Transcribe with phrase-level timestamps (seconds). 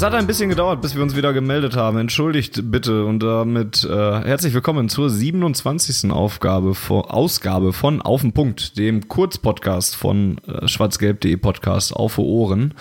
[0.00, 1.98] Es hat ein bisschen gedauert, bis wir uns wieder gemeldet haben.
[1.98, 6.10] Entschuldigt bitte und damit äh, herzlich willkommen zur 27.
[6.10, 12.72] Aufgabe, vor, Ausgabe von Auf den Punkt, dem Kurzpodcast von äh, schwarzgelb.de Podcast Auf Ohren.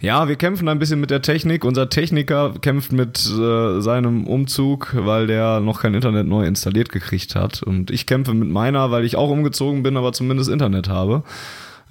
[0.00, 1.64] Ja, wir kämpfen ein bisschen mit der Technik.
[1.64, 7.34] Unser Techniker kämpft mit äh, seinem Umzug, weil der noch kein Internet neu installiert gekriegt
[7.34, 7.62] hat.
[7.62, 11.22] Und ich kämpfe mit meiner, weil ich auch umgezogen bin, aber zumindest Internet habe.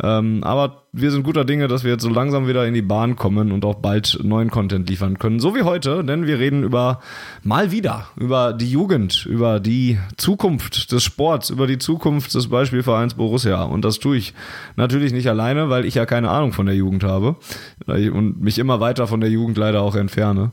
[0.03, 3.15] Ähm, aber wir sind guter Dinge, dass wir jetzt so langsam wieder in die Bahn
[3.15, 5.39] kommen und auch bald neuen Content liefern können.
[5.39, 6.99] So wie heute, denn wir reden über
[7.43, 13.15] mal wieder, über die Jugend, über die Zukunft des Sports, über die Zukunft des Beispielvereins
[13.15, 13.63] Borussia.
[13.63, 14.33] Und das tue ich
[14.75, 17.35] natürlich nicht alleine, weil ich ja keine Ahnung von der Jugend habe
[17.85, 20.51] und mich immer weiter von der Jugend leider auch entferne.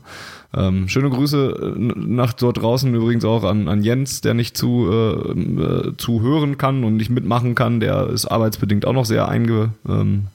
[0.55, 4.89] Ähm, schöne Grüße äh, nach dort draußen übrigens auch an, an Jens, der nicht zu,
[4.89, 7.79] äh, äh, zu hören kann und nicht mitmachen kann.
[7.81, 10.27] Der ist arbeitsbedingt auch noch sehr einge, ähm,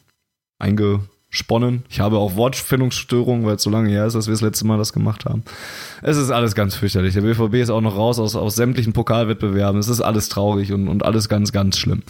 [0.59, 1.85] eingesponnen.
[1.89, 4.77] Ich habe auch Wortfindungsstörungen, weil es so lange her ist, dass wir das letzte Mal
[4.77, 5.43] das gemacht haben.
[6.03, 7.15] Es ist alles ganz fürchterlich.
[7.15, 9.81] Der BVB ist auch noch raus aus, aus sämtlichen Pokalwettbewerben.
[9.81, 12.03] Es ist alles traurig und, und alles ganz, ganz schlimm.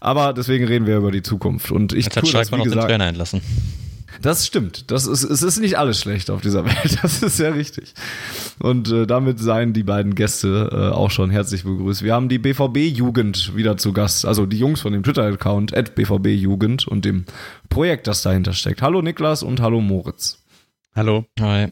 [0.00, 1.70] Aber deswegen reden wir über die Zukunft.
[1.70, 3.40] Und ich Jetzt hat Schalke noch den Trainer entlassen.
[4.22, 4.90] Das stimmt.
[4.90, 6.98] Das ist, es ist nicht alles schlecht auf dieser Welt.
[7.02, 7.94] Das ist sehr richtig.
[8.58, 12.02] Und äh, damit seien die beiden Gäste äh, auch schon herzlich begrüßt.
[12.02, 14.24] Wir haben die BVB-Jugend wieder zu Gast.
[14.26, 17.24] Also die Jungs von dem Twitter-Account at BVB-Jugend und dem
[17.68, 18.82] Projekt, das dahinter steckt.
[18.82, 20.42] Hallo Niklas und hallo Moritz.
[20.94, 21.26] Hallo.
[21.40, 21.68] Hi.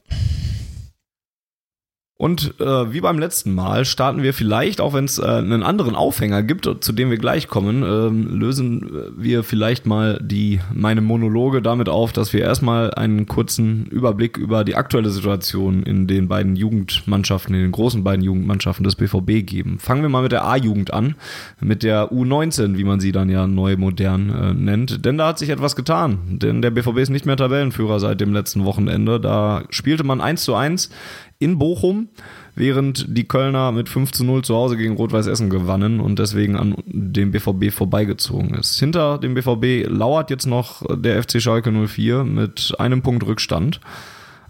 [2.16, 5.96] Und äh, wie beim letzten Mal starten wir vielleicht, auch wenn es äh, einen anderen
[5.96, 11.60] Aufhänger gibt, zu dem wir gleich kommen, ähm, lösen wir vielleicht mal die meine Monologe
[11.60, 16.54] damit auf, dass wir erstmal einen kurzen Überblick über die aktuelle Situation in den beiden
[16.54, 19.80] Jugendmannschaften, in den großen beiden Jugendmannschaften des BVB geben.
[19.80, 21.16] Fangen wir mal mit der A-Jugend an,
[21.60, 25.04] mit der U19, wie man sie dann ja neu modern äh, nennt.
[25.04, 26.20] Denn da hat sich etwas getan.
[26.28, 29.18] Denn der BVB ist nicht mehr Tabellenführer seit dem letzten Wochenende.
[29.18, 30.90] Da spielte man 1 zu 1
[31.44, 32.08] in Bochum,
[32.54, 36.56] während die Kölner mit 5 zu 0 zu Hause gegen Rot-Weiß Essen gewannen und deswegen
[36.56, 38.78] an dem BVB vorbeigezogen ist.
[38.78, 43.80] Hinter dem BVB lauert jetzt noch der FC Schalke 04 mit einem Punkt Rückstand.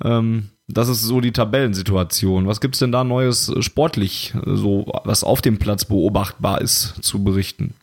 [0.03, 2.47] Ähm, das ist so die Tabellensituation.
[2.47, 7.75] Was gibt's denn da Neues sportlich, so was auf dem Platz beobachtbar ist, zu berichten?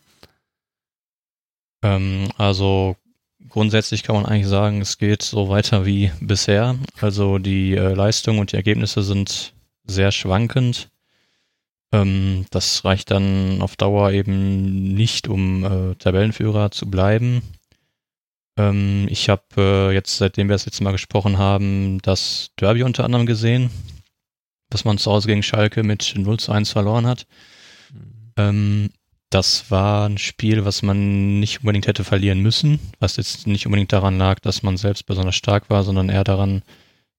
[1.84, 2.96] Ähm, also
[3.48, 6.76] grundsätzlich kann man eigentlich sagen, es geht so weiter wie bisher.
[7.00, 9.54] Also die äh, Leistung und die Ergebnisse sind
[9.84, 10.90] sehr schwankend.
[11.92, 17.42] Ähm, das reicht dann auf Dauer eben nicht, um äh, Tabellenführer zu bleiben.
[18.56, 23.04] Ähm, ich habe äh, jetzt, seitdem wir das letzte Mal gesprochen haben, das Derby unter
[23.04, 23.70] anderem gesehen,
[24.70, 27.26] dass man zu Hause gegen Schalke mit 0 zu 1 verloren hat.
[27.92, 28.32] Mhm.
[28.36, 28.90] Ähm,
[29.32, 33.92] das war ein Spiel, was man nicht unbedingt hätte verlieren müssen, was jetzt nicht unbedingt
[33.92, 36.62] daran lag, dass man selbst besonders stark war, sondern eher daran,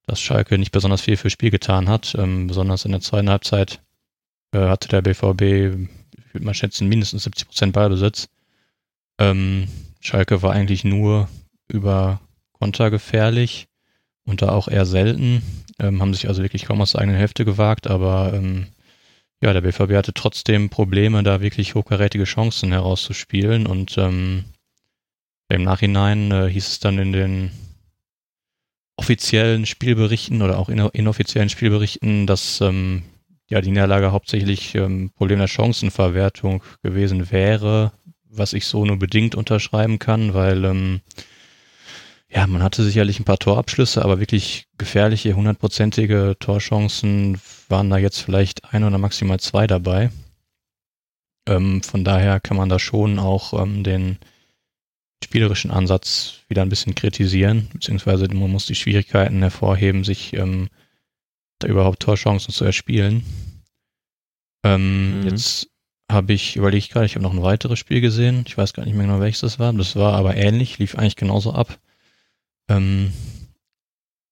[0.05, 2.15] dass Schalke nicht besonders viel fürs Spiel getan hat.
[2.17, 3.81] Ähm, besonders in der zweiten Halbzeit
[4.51, 8.29] äh, hatte der BVB, ich würde mal schätzen, mindestens 70 Prozent Ballbesitz.
[9.17, 9.67] Ähm,
[9.99, 11.29] Schalke war eigentlich nur
[11.67, 12.19] über
[12.51, 13.67] Konter gefährlich
[14.25, 15.41] und da auch eher selten.
[15.79, 18.67] Ähm, haben sich also wirklich kaum aus der eigenen Hälfte gewagt, aber ähm,
[19.43, 24.45] ja, der BVB hatte trotzdem Probleme, da wirklich hochkarätige Chancen herauszuspielen und ähm,
[25.49, 27.51] im Nachhinein äh, hieß es dann in den
[28.95, 33.03] offiziellen Spielberichten oder auch inoffiziellen Spielberichten, dass ähm,
[33.49, 37.91] ja die Niederlage hauptsächlich ähm, Problem der Chancenverwertung gewesen wäre,
[38.29, 41.01] was ich so nur bedingt unterschreiben kann, weil ähm,
[42.33, 47.39] ja, man hatte sicherlich ein paar Torabschlüsse, aber wirklich gefährliche, hundertprozentige Torchancen
[47.69, 50.09] waren da jetzt vielleicht ein oder maximal zwei dabei.
[51.47, 54.17] Ähm, von daher kann man da schon auch ähm, den
[55.23, 60.69] spielerischen Ansatz wieder ein bisschen kritisieren, beziehungsweise man muss die Schwierigkeiten hervorheben, sich ähm,
[61.59, 63.23] da überhaupt Torchancen zu erspielen.
[64.63, 65.27] Ähm, mhm.
[65.27, 65.69] Jetzt
[66.11, 68.43] habe ich überlegt gerade, ich habe noch ein weiteres Spiel gesehen.
[68.47, 69.71] Ich weiß gar nicht mehr genau, welches das war.
[69.73, 71.77] Das war aber ähnlich, lief eigentlich genauso ab.
[72.69, 73.11] Ähm,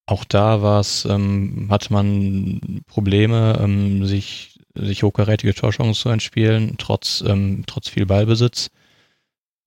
[0.07, 6.75] auch da war es, ähm, hatte man Probleme, ähm, sich, sich hochkarätige Torchancen zu entspielen,
[6.77, 8.69] trotz, ähm, trotz viel Ballbesitz.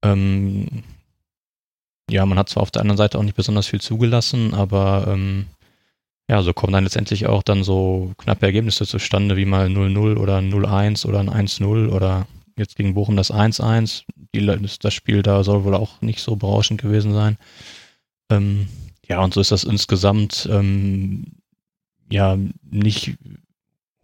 [0.05, 0.83] Ähm,
[2.11, 5.47] ja, man hat zwar auf der anderen Seite auch nicht besonders viel zugelassen, aber ähm,
[6.29, 10.39] ja, so kommen dann letztendlich auch dann so knappe Ergebnisse zustande, wie mal 0-0 oder
[10.39, 12.27] 0-1 oder ein 1-0 oder
[12.57, 14.05] jetzt gegen Bochum das 1-1.
[14.81, 17.39] Das Spiel da soll wohl auch nicht so berauschend gewesen sein.
[18.31, 18.69] Ähm,
[19.07, 21.37] Ja, und so ist das insgesamt ähm,
[22.11, 23.17] ja nicht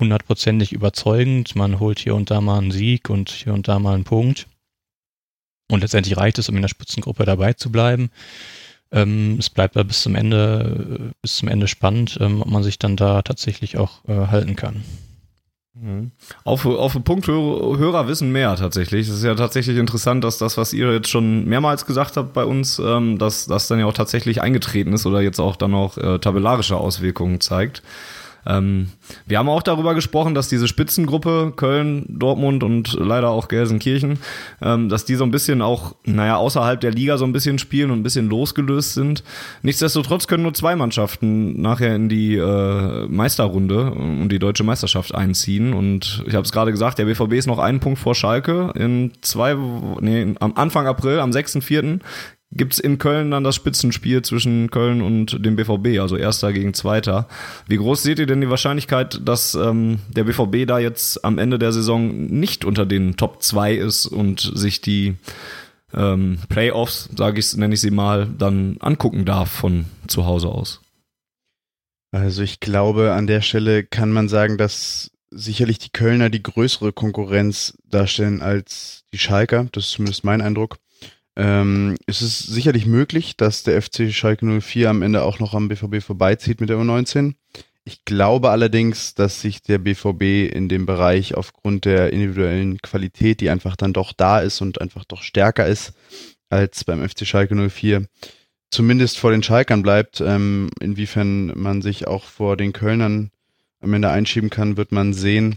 [0.00, 1.56] hundertprozentig überzeugend.
[1.56, 4.46] Man holt hier und da mal einen Sieg und hier und da mal einen Punkt.
[5.70, 8.10] Und letztendlich reicht es, um in der Spitzengruppe dabei zu bleiben.
[8.92, 12.78] Ähm, es bleibt da bis zum Ende, bis zum Ende spannend, ähm, ob man sich
[12.78, 14.82] dann da tatsächlich auch äh, halten kann.
[15.82, 16.10] Mhm.
[16.44, 19.08] Auf, auf den Punkt Hörer wissen mehr tatsächlich.
[19.08, 22.44] Es ist ja tatsächlich interessant, dass das, was ihr jetzt schon mehrmals gesagt habt bei
[22.44, 25.96] uns, ähm, dass das dann ja auch tatsächlich eingetreten ist oder jetzt auch dann auch
[25.96, 27.82] äh, tabellarische Auswirkungen zeigt.
[28.46, 28.88] Ähm,
[29.26, 34.18] wir haben auch darüber gesprochen, dass diese Spitzengruppe Köln, Dortmund und leider auch Gelsenkirchen,
[34.62, 37.90] ähm, dass die so ein bisschen auch, naja, außerhalb der Liga so ein bisschen spielen
[37.90, 39.24] und ein bisschen losgelöst sind.
[39.62, 45.72] Nichtsdestotrotz können nur zwei Mannschaften nachher in die äh, Meisterrunde und die deutsche Meisterschaft einziehen.
[45.72, 48.72] Und ich habe es gerade gesagt, der BVB ist noch einen Punkt vor Schalke.
[48.74, 49.56] In zwei,
[50.00, 52.00] nee, am Anfang April, am 6.4
[52.52, 57.28] gibt's in Köln dann das Spitzenspiel zwischen Köln und dem BVB, also Erster gegen Zweiter.
[57.68, 61.58] Wie groß seht ihr denn die Wahrscheinlichkeit, dass ähm, der BVB da jetzt am Ende
[61.58, 65.14] der Saison nicht unter den Top 2 ist und sich die
[65.94, 70.80] ähm, Playoffs, sage ich, nenne ich sie mal, dann angucken darf von zu Hause aus?
[72.12, 76.92] Also ich glaube, an der Stelle kann man sagen, dass sicherlich die Kölner die größere
[76.92, 79.68] Konkurrenz darstellen als die Schalker.
[79.70, 80.78] Das ist zumindest mein Eindruck.
[81.36, 85.68] Ähm, es ist sicherlich möglich, dass der FC Schalke 04 am Ende auch noch am
[85.68, 87.34] BVB vorbeizieht mit der U19.
[87.84, 93.50] Ich glaube allerdings, dass sich der BVB in dem Bereich aufgrund der individuellen Qualität, die
[93.50, 95.94] einfach dann doch da ist und einfach doch stärker ist
[96.50, 98.06] als beim FC Schalke 04,
[98.70, 100.20] zumindest vor den Schalkern bleibt.
[100.20, 103.30] Ähm, inwiefern man sich auch vor den Kölnern
[103.80, 105.56] am Ende einschieben kann, wird man sehen.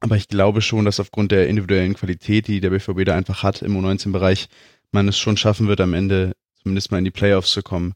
[0.00, 3.60] Aber ich glaube schon, dass aufgrund der individuellen Qualität, die der BVB da einfach hat
[3.60, 4.48] im U19-Bereich,
[4.92, 6.32] man es schon schaffen wird, am Ende
[6.62, 7.94] zumindest mal in die Playoffs zu kommen.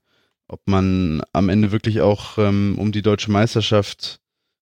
[0.49, 4.21] Ob man am Ende wirklich auch ähm, um die deutsche Meisterschaft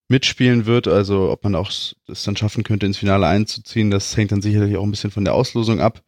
[0.08, 4.32] mitspielen wird, also ob man auch es dann schaffen könnte, ins Finale einzuziehen, das hängt
[4.32, 6.02] dann sicherlich auch ein bisschen von der Auslosung ab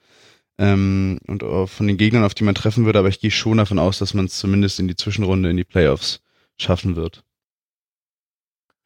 [0.59, 3.79] ähm, und von den Gegnern, auf die man treffen würde, aber ich gehe schon davon
[3.79, 6.21] aus, dass man es zumindest in die Zwischenrunde, in die Playoffs
[6.57, 7.25] schaffen wird.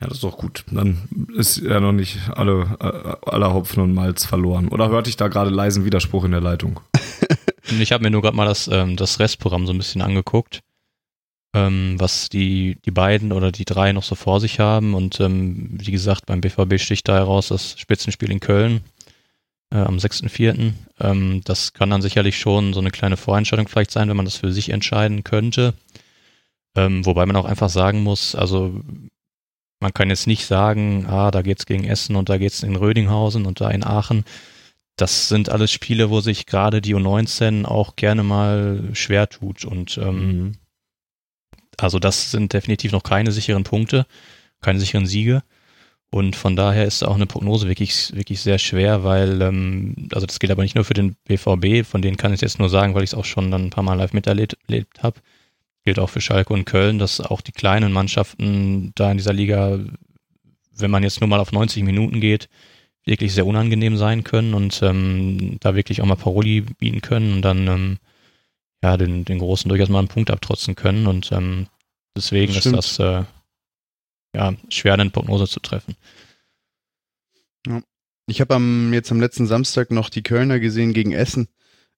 [0.00, 0.64] Ja, das ist doch gut.
[0.70, 4.68] Dann ist ja noch nicht alle, äh, aller Hopfen und Malz verloren.
[4.68, 6.80] Oder hörte ich da gerade leisen Widerspruch in der Leitung?
[7.70, 10.60] Ich habe mir nur gerade mal das, ähm, das Restprogramm so ein bisschen angeguckt,
[11.54, 14.94] ähm, was die, die beiden oder die drei noch so vor sich haben.
[14.94, 18.82] Und ähm, wie gesagt, beim BVB sticht da heraus das Spitzenspiel in Köln
[19.72, 20.72] äh, am 6.4.
[21.00, 24.36] Ähm, das kann dann sicherlich schon so eine kleine Vorentscheidung vielleicht sein, wenn man das
[24.36, 25.74] für sich entscheiden könnte.
[26.76, 28.80] Ähm, wobei man auch einfach sagen muss, also
[29.80, 33.46] man kann jetzt nicht sagen, ah, da geht's gegen Essen und da geht's in Rödinghausen
[33.46, 34.24] und da in Aachen.
[35.00, 39.64] Das sind alles Spiele, wo sich gerade die U19 auch gerne mal schwer tut.
[39.64, 40.54] Und ähm, mhm.
[41.78, 44.06] also das sind definitiv noch keine sicheren Punkte,
[44.60, 45.42] keine sicheren Siege.
[46.10, 50.38] Und von daher ist auch eine Prognose wirklich, wirklich sehr schwer, weil, ähm, also das
[50.38, 53.04] gilt aber nicht nur für den BVB, von denen kann ich jetzt nur sagen, weil
[53.04, 54.56] ich es auch schon dann ein paar Mal live miterlebt
[55.00, 55.20] habe
[55.88, 59.78] gilt auch für Schalke und Köln, dass auch die kleinen Mannschaften da in dieser Liga,
[60.76, 62.50] wenn man jetzt nur mal auf 90 Minuten geht,
[63.08, 67.42] wirklich sehr unangenehm sein können und ähm, da wirklich auch mal Paroli bieten können und
[67.42, 67.98] dann ähm,
[68.82, 71.66] ja den, den Großen durchaus mal einen Punkt abtrotzen können und ähm,
[72.16, 73.24] deswegen das ist das äh,
[74.34, 75.96] ja schwer eine Prognose zu treffen.
[77.66, 77.82] Ja.
[78.26, 81.48] Ich habe am jetzt am letzten Samstag noch die Kölner gesehen gegen Essen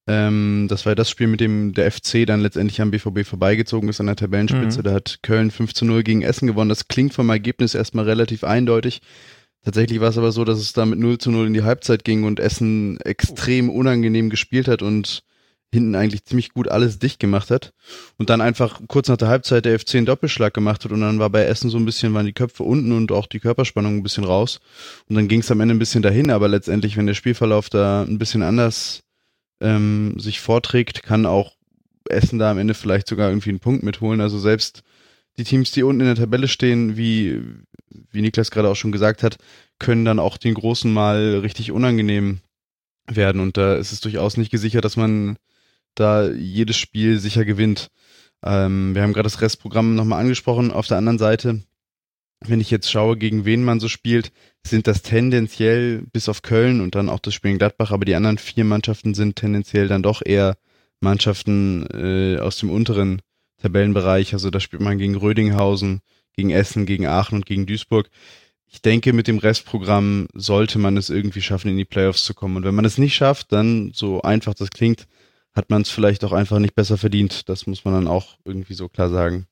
[0.06, 4.00] ähm, das war das Spiel, mit dem der FC dann letztendlich am BVB vorbeigezogen ist
[4.00, 4.80] an der Tabellenspitze.
[4.80, 4.82] Mhm.
[4.82, 6.68] Da hat Köln 5 zu 0 gegen Essen gewonnen.
[6.68, 9.02] Das klingt vom Ergebnis erstmal relativ eindeutig.
[9.64, 12.04] Tatsächlich war es aber so, dass es da mit 0 zu 0 in die Halbzeit
[12.04, 15.22] ging und Essen extrem unangenehm gespielt hat und
[15.72, 17.72] hinten eigentlich ziemlich gut alles dicht gemacht hat.
[18.18, 21.18] Und dann einfach kurz nach der Halbzeit der FC einen Doppelschlag gemacht hat und dann
[21.18, 24.02] war bei Essen so ein bisschen, waren die Köpfe unten und auch die Körperspannung ein
[24.02, 24.60] bisschen raus.
[25.08, 28.02] Und dann ging es am Ende ein bisschen dahin, aber letztendlich, wenn der Spielverlauf da
[28.02, 29.02] ein bisschen anders
[29.60, 31.56] ähm, sich vorträgt, kann auch
[32.08, 34.20] Essen da am Ende vielleicht sogar irgendwie einen Punkt mitholen.
[34.20, 34.82] Also selbst
[35.38, 37.40] die Teams, die unten in der Tabelle stehen, wie,
[38.10, 39.38] wie Niklas gerade auch schon gesagt hat,
[39.78, 42.40] können dann auch den Großen mal richtig unangenehm
[43.06, 43.40] werden.
[43.40, 45.36] Und da ist es durchaus nicht gesichert, dass man
[45.94, 47.90] da jedes Spiel sicher gewinnt.
[48.42, 50.70] Ähm, wir haben gerade das Restprogramm nochmal angesprochen.
[50.70, 51.62] Auf der anderen Seite
[52.46, 54.32] wenn ich jetzt schaue, gegen wen man so spielt,
[54.66, 58.14] sind das tendenziell bis auf Köln und dann auch das Spiel in Gladbach, aber die
[58.14, 60.56] anderen vier Mannschaften sind tendenziell dann doch eher
[61.00, 63.20] Mannschaften äh, aus dem unteren
[63.58, 64.32] Tabellenbereich.
[64.32, 66.00] Also da spielt man gegen Rödinghausen,
[66.36, 68.10] gegen Essen, gegen Aachen und gegen Duisburg.
[68.66, 72.56] Ich denke, mit dem Restprogramm sollte man es irgendwie schaffen, in die Playoffs zu kommen.
[72.56, 75.06] Und wenn man es nicht schafft, dann, so einfach das klingt,
[75.52, 77.48] hat man es vielleicht auch einfach nicht besser verdient.
[77.48, 79.46] Das muss man dann auch irgendwie so klar sagen.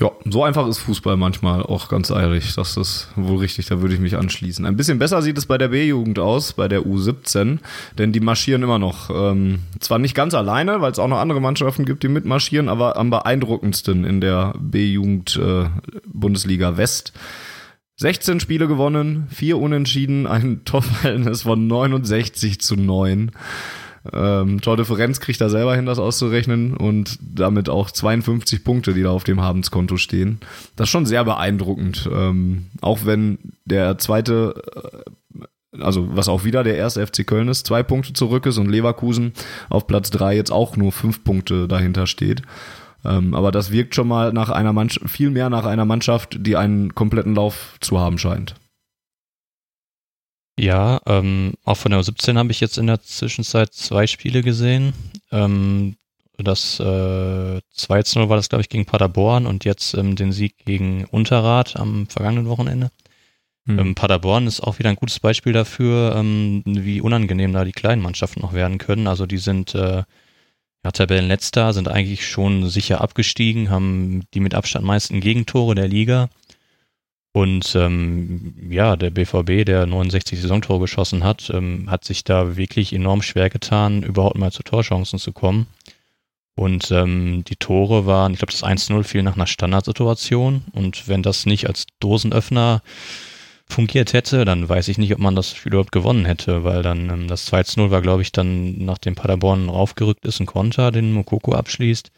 [0.00, 2.54] Ja, so einfach ist Fußball manchmal auch ganz ehrlich.
[2.54, 4.64] Das ist wohl richtig, da würde ich mich anschließen.
[4.64, 7.58] Ein bisschen besser sieht es bei der B-Jugend aus, bei der U17,
[7.98, 9.10] denn die marschieren immer noch.
[9.10, 12.96] Ähm, zwar nicht ganz alleine, weil es auch noch andere Mannschaften gibt, die mitmarschieren, aber
[12.96, 15.64] am beeindruckendsten in der B-Jugend äh,
[16.06, 17.12] Bundesliga West.
[17.96, 23.32] 16 Spiele gewonnen, vier Unentschieden, ein Torverhältnis von 69 zu 9.
[24.12, 29.10] Ähm, Tordifferenz kriegt er selber hin, das auszurechnen und damit auch 52 Punkte, die da
[29.10, 30.40] auf dem Habenskonto stehen.
[30.76, 32.08] Das ist schon sehr beeindruckend.
[32.12, 34.62] Ähm, auch wenn der zweite,
[35.34, 38.70] äh, also was auch wieder der erste FC Köln ist, zwei Punkte zurück ist und
[38.70, 39.32] Leverkusen
[39.68, 42.42] auf Platz drei jetzt auch nur fünf Punkte dahinter steht.
[43.04, 46.56] Ähm, aber das wirkt schon mal nach einer Mannschaft, viel mehr nach einer Mannschaft, die
[46.56, 48.54] einen kompletten Lauf zu haben scheint.
[50.58, 54.92] Ja, ähm, auch von der U17 habe ich jetzt in der Zwischenzeit zwei Spiele gesehen.
[55.30, 55.96] Ähm,
[56.36, 61.04] das äh, 2-0 war das, glaube ich, gegen Paderborn und jetzt ähm, den Sieg gegen
[61.04, 62.90] Unterrad am vergangenen Wochenende.
[63.66, 63.78] Hm.
[63.78, 68.02] Ähm, Paderborn ist auch wieder ein gutes Beispiel dafür, ähm, wie unangenehm da die kleinen
[68.02, 69.06] Mannschaften noch werden können.
[69.06, 70.02] Also die sind äh,
[70.84, 76.30] ja, Tabellenletzter, sind eigentlich schon sicher abgestiegen, haben die mit Abstand meisten Gegentore der Liga
[77.32, 82.92] und ähm, ja, der BVB, der 69 Saisontore geschossen hat, ähm, hat sich da wirklich
[82.92, 85.66] enorm schwer getan, überhaupt mal zu Torchancen zu kommen.
[86.56, 90.64] Und ähm, die Tore waren, ich glaube, das 1-0 fiel nach einer Standardsituation.
[90.72, 92.82] Und wenn das nicht als Dosenöffner
[93.68, 97.10] fungiert hätte, dann weiß ich nicht, ob man das Spiel überhaupt gewonnen hätte, weil dann
[97.10, 101.52] ähm, das 2-0 war, glaube ich, dann nachdem Paderborn raufgerückt ist, ein Konter, den Mokoko
[101.52, 102.10] abschließt.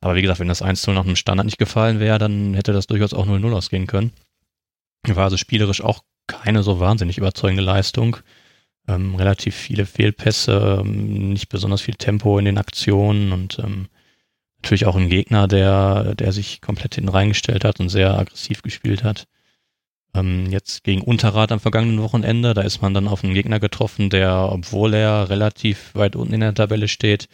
[0.00, 2.86] Aber wie gesagt, wenn das 1-0 nach einem Standard nicht gefallen wäre, dann hätte das
[2.86, 4.12] durchaus auch 0-0 ausgehen können.
[5.14, 8.16] War also spielerisch auch keine so wahnsinnig überzeugende Leistung.
[8.88, 13.88] Ähm, relativ viele Fehlpässe, ähm, nicht besonders viel Tempo in den Aktionen und ähm,
[14.62, 19.04] natürlich auch ein Gegner, der, der sich komplett hinten reingestellt hat und sehr aggressiv gespielt
[19.04, 19.26] hat.
[20.14, 24.10] Ähm, jetzt gegen Unterrad am vergangenen Wochenende, da ist man dann auf einen Gegner getroffen,
[24.10, 27.28] der, obwohl er relativ weit unten in der Tabelle steht,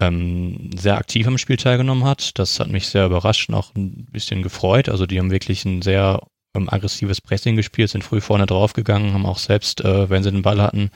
[0.00, 2.38] ähm, sehr aktiv am Spiel teilgenommen hat.
[2.38, 4.88] Das hat mich sehr überrascht und auch ein bisschen gefreut.
[4.88, 6.22] Also die haben wirklich ein sehr
[6.54, 10.42] ähm, aggressives Pressing gespielt, sind früh vorne draufgegangen, haben auch selbst, äh, wenn sie den
[10.42, 10.90] Ball hatten,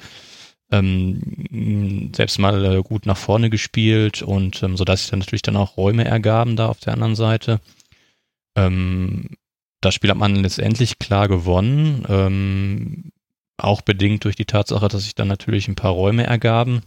[0.71, 5.43] ähm, selbst mal äh, gut nach vorne gespielt und ähm, so dass sich dann natürlich
[5.43, 7.61] dann auch Räume ergaben da auf der anderen Seite.
[8.57, 9.29] Ähm,
[9.81, 13.13] das Spiel hat man letztendlich klar gewonnen, ähm,
[13.59, 16.83] auch bedingt durch die Tatsache, dass sich dann natürlich ein paar Räume ergaben.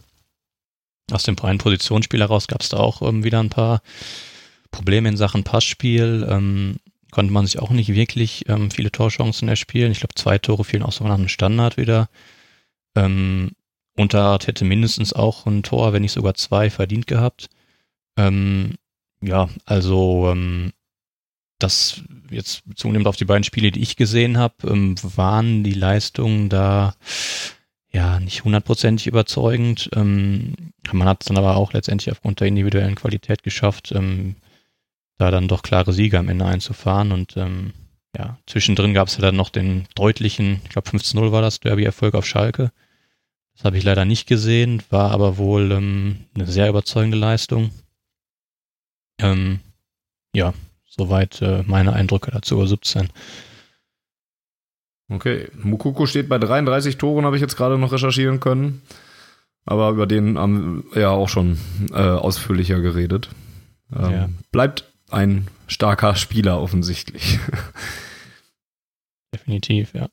[1.12, 3.82] Aus dem freien Positionsspiel heraus gab es da auch ähm, wieder ein paar
[4.72, 6.26] Probleme in Sachen Passspiel.
[7.16, 9.90] Konnte man sich auch nicht wirklich ähm, viele Torchancen erspielen.
[9.90, 12.10] Ich glaube, zwei Tore fielen auch so nach einem Standard wieder.
[12.94, 13.52] Ähm,
[13.96, 17.48] Unterart hätte mindestens auch ein Tor, wenn nicht sogar zwei, verdient gehabt.
[18.18, 18.74] Ähm,
[19.22, 20.74] ja, also ähm,
[21.58, 26.50] das jetzt zunehmend auf die beiden Spiele, die ich gesehen habe, ähm, waren die Leistungen
[26.50, 26.96] da
[27.90, 29.88] ja nicht hundertprozentig überzeugend.
[29.96, 30.52] Ähm,
[30.92, 34.36] man hat es dann aber auch letztendlich aufgrund der individuellen Qualität geschafft, ähm,
[35.18, 37.12] da dann doch klare Siege am Ende einzufahren.
[37.12, 37.72] Und ähm,
[38.16, 42.14] ja, zwischendrin gab es ja dann noch den deutlichen, ich glaube 15-0 war das, Derby-Erfolg
[42.14, 42.72] auf Schalke.
[43.54, 47.70] Das habe ich leider nicht gesehen, war aber wohl ähm, eine sehr überzeugende Leistung.
[49.18, 49.60] Ähm,
[50.34, 50.52] ja,
[50.86, 53.08] soweit äh, meine Eindrücke dazu, 17.
[55.08, 58.82] Okay, Mukoko steht bei 33 Toren, habe ich jetzt gerade noch recherchieren können.
[59.64, 61.58] Aber über den haben wir ja auch schon
[61.92, 63.30] äh, ausführlicher geredet.
[63.94, 64.28] Ähm, ja.
[64.52, 67.38] Bleibt ein starker Spieler offensichtlich.
[69.34, 70.08] Definitiv, ja.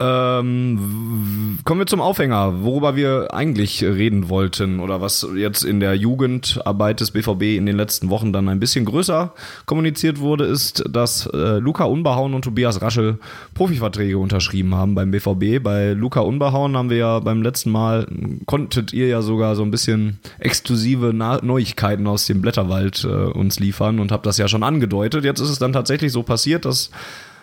[0.00, 5.96] Ähm, kommen wir zum Aufhänger, worüber wir eigentlich reden wollten oder was jetzt in der
[5.96, 9.34] Jugendarbeit des BVB in den letzten Wochen dann ein bisschen größer
[9.66, 13.18] kommuniziert wurde, ist, dass äh, Luca Unbehauen und Tobias Raschel
[13.54, 15.60] Profiverträge unterschrieben haben beim BVB.
[15.60, 18.06] Bei Luca Unbehauen haben wir ja beim letzten Mal,
[18.46, 23.58] konntet ihr ja sogar so ein bisschen exklusive Na Neuigkeiten aus dem Blätterwald äh, uns
[23.58, 25.24] liefern und habt das ja schon angedeutet.
[25.24, 26.92] Jetzt ist es dann tatsächlich so passiert, dass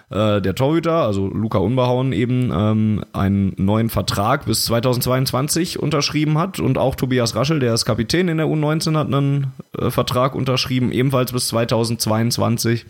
[0.09, 6.59] äh, der Torhüter, also Luca Unbehauen, eben ähm, einen neuen Vertrag bis 2022 unterschrieben hat
[6.59, 10.91] und auch Tobias Raschel, der ist Kapitän in der U19, hat einen äh, Vertrag unterschrieben,
[10.91, 12.85] ebenfalls bis 2022.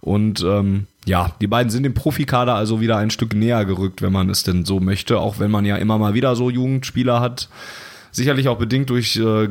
[0.00, 4.12] Und ähm, ja, die beiden sind im Profikader also wieder ein Stück näher gerückt, wenn
[4.12, 7.48] man es denn so möchte, auch wenn man ja immer mal wieder so Jugendspieler hat.
[8.12, 9.48] Sicherlich auch bedingt durch äh,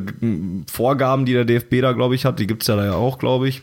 [0.66, 2.40] Vorgaben, die der DFB da, glaube ich, hat.
[2.40, 3.62] Die gibt's ja da ja auch, glaube ich.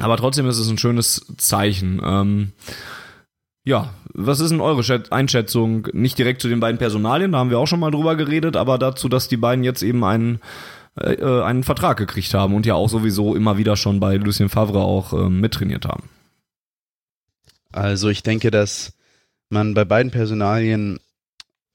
[0.00, 2.00] Aber trotzdem ist es ein schönes Zeichen.
[2.04, 2.52] Ähm,
[3.64, 5.88] Ja, was ist denn eure Einschätzung?
[5.92, 8.78] Nicht direkt zu den beiden Personalien, da haben wir auch schon mal drüber geredet, aber
[8.78, 10.40] dazu, dass die beiden jetzt eben einen,
[11.00, 14.48] äh, äh einen Vertrag gekriegt haben und ja auch sowieso immer wieder schon bei Lucien
[14.48, 16.08] Favre auch äh, mittrainiert haben.
[17.72, 18.94] Also ich denke, dass
[19.50, 20.98] man bei beiden Personalien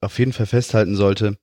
[0.00, 1.36] auf jeden Fall festhalten sollte,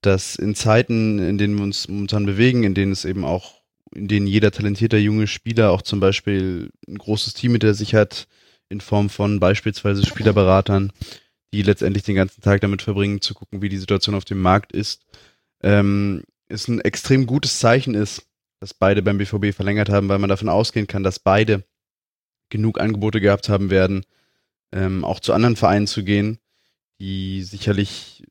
[0.00, 3.59] dass in Zeiten, in denen wir uns momentan bewegen, in denen es eben auch,
[3.94, 7.94] in denen jeder talentierte junge Spieler auch zum Beispiel ein großes Team mit der sich
[7.94, 8.28] hat,
[8.68, 10.92] in Form von beispielsweise Spielerberatern,
[11.52, 14.72] die letztendlich den ganzen Tag damit verbringen, zu gucken, wie die Situation auf dem Markt
[14.72, 15.04] ist,
[15.62, 18.26] ähm, ist ein extrem gutes Zeichen ist,
[18.60, 21.64] dass beide beim BVB verlängert haben, weil man davon ausgehen kann, dass beide
[22.50, 24.04] genug Angebote gehabt haben werden,
[24.72, 26.38] ähm, auch zu anderen Vereinen zu gehen,
[27.00, 28.24] die sicherlich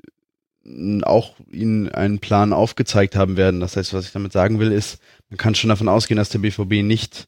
[1.03, 3.59] auch ihnen einen Plan aufgezeigt haben werden.
[3.59, 6.39] Das heißt, was ich damit sagen will, ist, man kann schon davon ausgehen, dass der
[6.39, 7.27] BVB nicht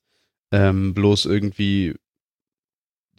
[0.51, 1.95] ähm, bloß irgendwie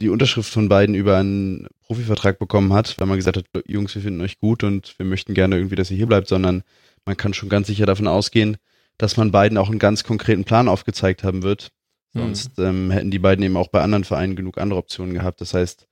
[0.00, 4.02] die Unterschrift von beiden über einen Profivertrag bekommen hat, weil man gesagt hat, Jungs, wir
[4.02, 6.62] finden euch gut und wir möchten gerne irgendwie, dass ihr hier bleibt, sondern
[7.04, 8.56] man kann schon ganz sicher davon ausgehen,
[8.98, 11.70] dass man beiden auch einen ganz konkreten Plan aufgezeigt haben wird.
[12.12, 12.20] Mhm.
[12.20, 12.64] Sonst mhm.
[12.64, 15.40] ähm, hätten die beiden eben auch bei anderen Vereinen genug andere Optionen gehabt.
[15.40, 15.86] Das heißt,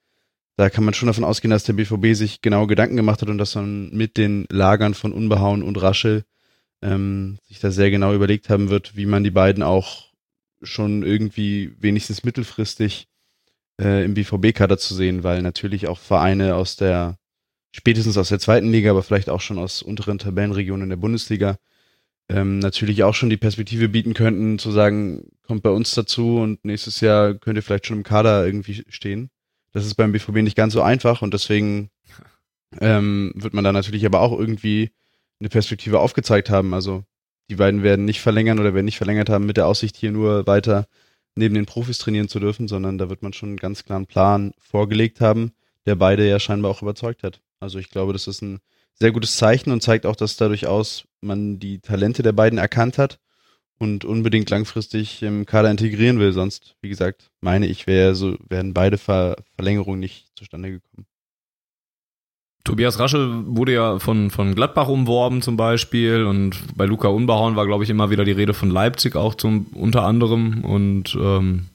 [0.57, 3.39] da kann man schon davon ausgehen, dass der BVB sich genau Gedanken gemacht hat und
[3.39, 6.25] dass man mit den Lagern von Unbehauen und Raschel
[6.83, 10.11] ähm, sich da sehr genau überlegt haben wird, wie man die beiden auch
[10.63, 13.09] schon irgendwie wenigstens mittelfristig
[13.81, 17.19] äh, im BVB-Kader zu sehen, weil natürlich auch Vereine aus der,
[17.73, 21.59] spätestens aus der zweiten Liga, aber vielleicht auch schon aus unteren Tabellenregionen der Bundesliga,
[22.29, 26.65] ähm, natürlich auch schon die Perspektive bieten könnten, zu sagen, kommt bei uns dazu und
[26.65, 29.31] nächstes Jahr könnt ihr vielleicht schon im Kader irgendwie stehen.
[29.73, 31.91] Das ist beim BVB nicht ganz so einfach und deswegen
[32.81, 34.93] ähm, wird man da natürlich aber auch irgendwie
[35.41, 36.75] eine Perspektive aufgezeigt haben.
[36.75, 37.05] Also
[37.49, 40.47] die beiden werden nicht verlängern oder werden nicht verlängert haben mit der Aussicht, hier nur
[40.47, 40.87] weiter
[41.35, 44.53] neben den Profis trainieren zu dürfen, sondern da wird man schon einen ganz klaren Plan
[44.59, 45.53] vorgelegt haben,
[45.87, 47.41] der beide ja scheinbar auch überzeugt hat.
[47.61, 48.61] Also ich glaube, das ist ein
[48.95, 52.99] sehr gutes Zeichen und zeigt auch, dass da durchaus man die Talente der beiden erkannt
[52.99, 53.19] hat
[53.79, 56.33] und unbedingt langfristig im Kader integrieren will.
[56.33, 61.07] Sonst, wie gesagt, meine ich, wäre so, wären beide Ver Verlängerungen nicht zustande gekommen.
[62.65, 67.67] Tobias Raschel wurde ja von, von Gladbach umworben zum Beispiel und bei Luca Unbehauen war,
[67.67, 71.67] glaube ich, immer wieder die Rede von Leipzig auch zum unter anderem und ähm,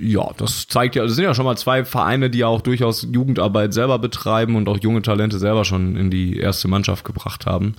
[0.00, 3.74] ja, das zeigt ja, das sind ja schon mal zwei Vereine, die auch durchaus Jugendarbeit
[3.74, 7.74] selber betreiben und auch junge Talente selber schon in die erste Mannschaft gebracht haben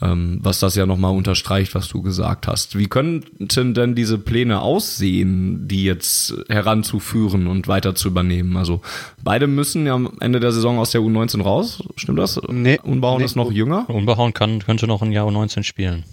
[0.00, 2.78] was das ja nochmal unterstreicht, was du gesagt hast.
[2.78, 8.56] Wie könnten denn diese Pläne aussehen, die jetzt heranzuführen und weiter zu übernehmen?
[8.56, 8.80] Also
[9.22, 12.40] beide müssen ja am Ende der Saison aus der U19 raus, stimmt das?
[12.48, 12.78] Nee.
[12.82, 13.24] Unbauen nee.
[13.26, 13.90] ist noch jünger?
[13.90, 16.04] Unbehauen kann, könnte noch ein Jahr U19 spielen.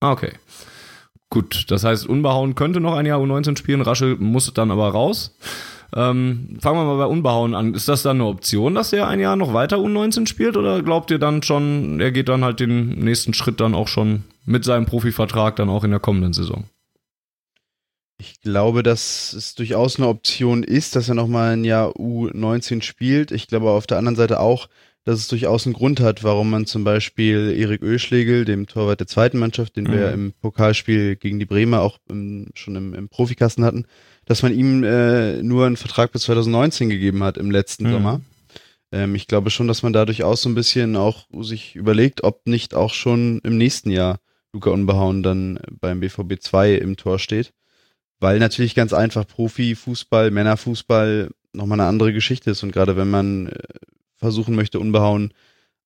[0.00, 0.32] Ah, okay.
[1.30, 5.36] Gut, das heißt, Unbehauen könnte noch ein Jahr U19 spielen, Raschel muss dann aber raus.
[5.94, 7.74] Ähm, fangen wir mal bei Unbehauen an.
[7.74, 11.10] Ist das dann eine Option, dass er ein Jahr noch weiter U19 spielt oder glaubt
[11.10, 14.86] ihr dann schon, er geht dann halt den nächsten Schritt dann auch schon mit seinem
[14.86, 16.64] Profivertrag dann auch in der kommenden Saison?
[18.20, 23.30] Ich glaube, dass es durchaus eine Option ist, dass er nochmal ein Jahr U19 spielt.
[23.30, 24.68] Ich glaube auf der anderen Seite auch,
[25.04, 29.06] dass es durchaus einen Grund hat, warum man zum Beispiel Erik Öschlegel, dem Torwart der
[29.06, 29.92] zweiten Mannschaft, den mhm.
[29.92, 33.86] wir im Pokalspiel gegen die Bremer auch im, schon im, im Profikasten hatten,
[34.28, 37.92] dass man ihm äh, nur einen Vertrag bis 2019 gegeben hat im letzten mhm.
[37.92, 38.20] Sommer.
[38.92, 42.46] Ähm, ich glaube schon, dass man dadurch auch so ein bisschen auch sich überlegt, ob
[42.46, 44.20] nicht auch schon im nächsten Jahr
[44.52, 47.54] Luca Unbehauen dann beim BVB 2 im Tor steht.
[48.20, 52.62] Weil natürlich ganz einfach Profifußball, Männerfußball nochmal eine andere Geschichte ist.
[52.62, 53.62] Und gerade wenn man äh,
[54.16, 55.32] versuchen möchte, Unbehauen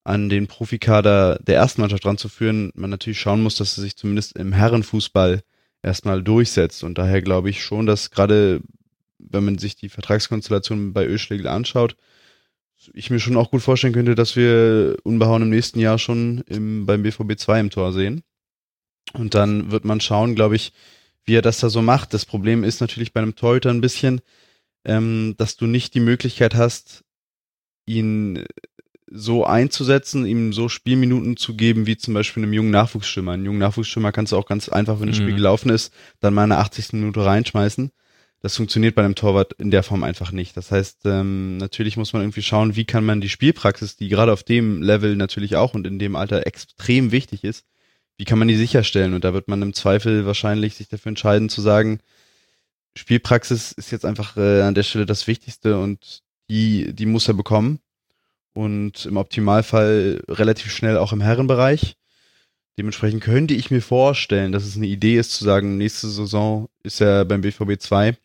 [0.02, 4.36] an den Profikader der ersten Mannschaft ranzuführen, man natürlich schauen muss, dass er sich zumindest
[4.36, 5.42] im Herrenfußball
[5.82, 6.84] erstmal durchsetzt.
[6.84, 8.62] Und daher glaube ich schon, dass gerade,
[9.18, 11.96] wenn man sich die Vertragskonstellation bei Ölschlegel anschaut,
[12.92, 16.86] ich mir schon auch gut vorstellen könnte, dass wir Unbehauen im nächsten Jahr schon im,
[16.86, 18.22] beim BVB 2 im Tor sehen.
[19.12, 20.72] Und dann wird man schauen, glaube ich,
[21.24, 22.14] wie er das da so macht.
[22.14, 24.20] Das Problem ist natürlich bei einem Torhüter ein bisschen,
[24.84, 27.04] ähm, dass du nicht die Möglichkeit hast,
[27.86, 28.44] ihn
[29.14, 33.32] so einzusetzen, ihm so Spielminuten zu geben, wie zum Beispiel einem jungen Nachwuchsschimmer.
[33.32, 35.36] Einen jungen Nachwuchsschimmer kannst du auch ganz einfach, wenn das Spiel mhm.
[35.36, 36.94] gelaufen ist, dann mal eine 80.
[36.94, 37.90] Minute reinschmeißen.
[38.40, 40.56] Das funktioniert bei einem Torwart in der Form einfach nicht.
[40.56, 44.32] Das heißt, ähm, natürlich muss man irgendwie schauen, wie kann man die Spielpraxis, die gerade
[44.32, 47.66] auf dem Level natürlich auch und in dem Alter extrem wichtig ist,
[48.16, 49.14] wie kann man die sicherstellen?
[49.14, 52.00] Und da wird man im Zweifel wahrscheinlich sich dafür entscheiden zu sagen,
[52.96, 57.34] Spielpraxis ist jetzt einfach äh, an der Stelle das Wichtigste und die, die muss er
[57.34, 57.78] bekommen
[58.54, 61.96] und im Optimalfall relativ schnell auch im Herrenbereich.
[62.78, 67.00] Dementsprechend könnte ich mir vorstellen, dass es eine Idee ist zu sagen, nächste Saison ist
[67.00, 68.16] er beim BVB 2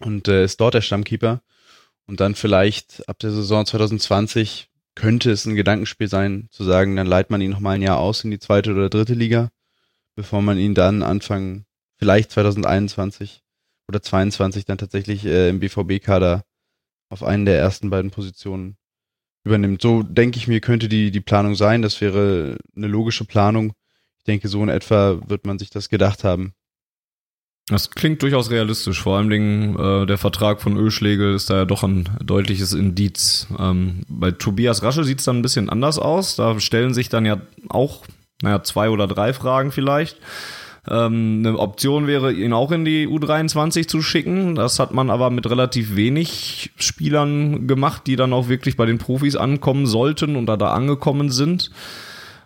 [0.00, 1.42] und äh, ist dort der Stammkeeper.
[2.06, 7.06] Und dann vielleicht ab der Saison 2020 könnte es ein Gedankenspiel sein, zu sagen, dann
[7.06, 9.50] leiht man ihn noch mal ein Jahr aus in die zweite oder dritte Liga,
[10.16, 11.64] bevor man ihn dann Anfang,
[11.96, 13.42] vielleicht 2021
[13.88, 16.44] oder 22 dann tatsächlich äh, im BVB-Kader
[17.08, 18.76] auf einen der ersten beiden Positionen
[19.44, 19.82] übernimmt.
[19.82, 21.82] So denke ich mir, könnte die, die Planung sein.
[21.82, 23.72] Das wäre eine logische Planung.
[24.18, 26.54] Ich denke, so in etwa wird man sich das gedacht haben.
[27.68, 29.00] Das klingt durchaus realistisch.
[29.00, 33.46] Vor allen Dingen äh, der Vertrag von Ölschlegel ist da ja doch ein deutliches Indiz.
[33.58, 36.36] Ähm, bei Tobias Rasche sieht es dann ein bisschen anders aus.
[36.36, 38.04] Da stellen sich dann ja auch,
[38.42, 40.18] naja, zwei oder drei Fragen vielleicht.
[40.88, 44.56] Ähm, eine Option wäre, ihn auch in die U23 zu schicken.
[44.56, 48.98] Das hat man aber mit relativ wenig Spielern gemacht, die dann auch wirklich bei den
[48.98, 51.70] Profis ankommen sollten und da, da angekommen sind.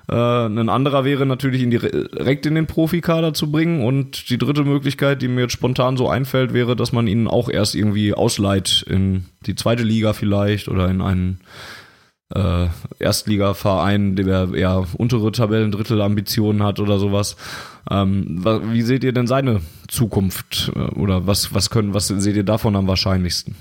[0.08, 3.82] Äh, ein anderer wäre natürlich, ihn direkt in den Profikader zu bringen.
[3.82, 7.48] Und die dritte Möglichkeit, die mir jetzt spontan so einfällt, wäre, dass man ihn auch
[7.48, 11.40] erst irgendwie ausleiht in die zweite Liga vielleicht oder in einen
[12.34, 17.36] äh, Erstligaverein, der eher untere Tabellendrittel-Ambitionen hat oder sowas.
[17.90, 22.44] Ähm, wie seht ihr denn seine Zukunft äh, oder was, was können, was seht ihr
[22.44, 23.54] davon am wahrscheinlichsten?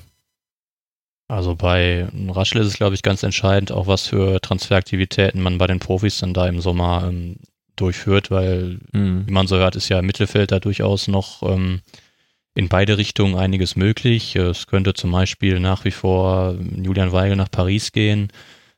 [1.27, 5.67] Also bei Raschel ist es, glaube ich, ganz entscheidend, auch was für Transferaktivitäten man bei
[5.67, 7.37] den Profis dann da im Sommer ähm,
[7.75, 9.27] durchführt, weil, mhm.
[9.27, 11.81] wie man so hört, ist ja im Mittelfeld da durchaus noch ähm,
[12.53, 14.35] in beide Richtungen einiges möglich.
[14.35, 18.29] Es könnte zum Beispiel nach wie vor Julian Weigel nach Paris gehen.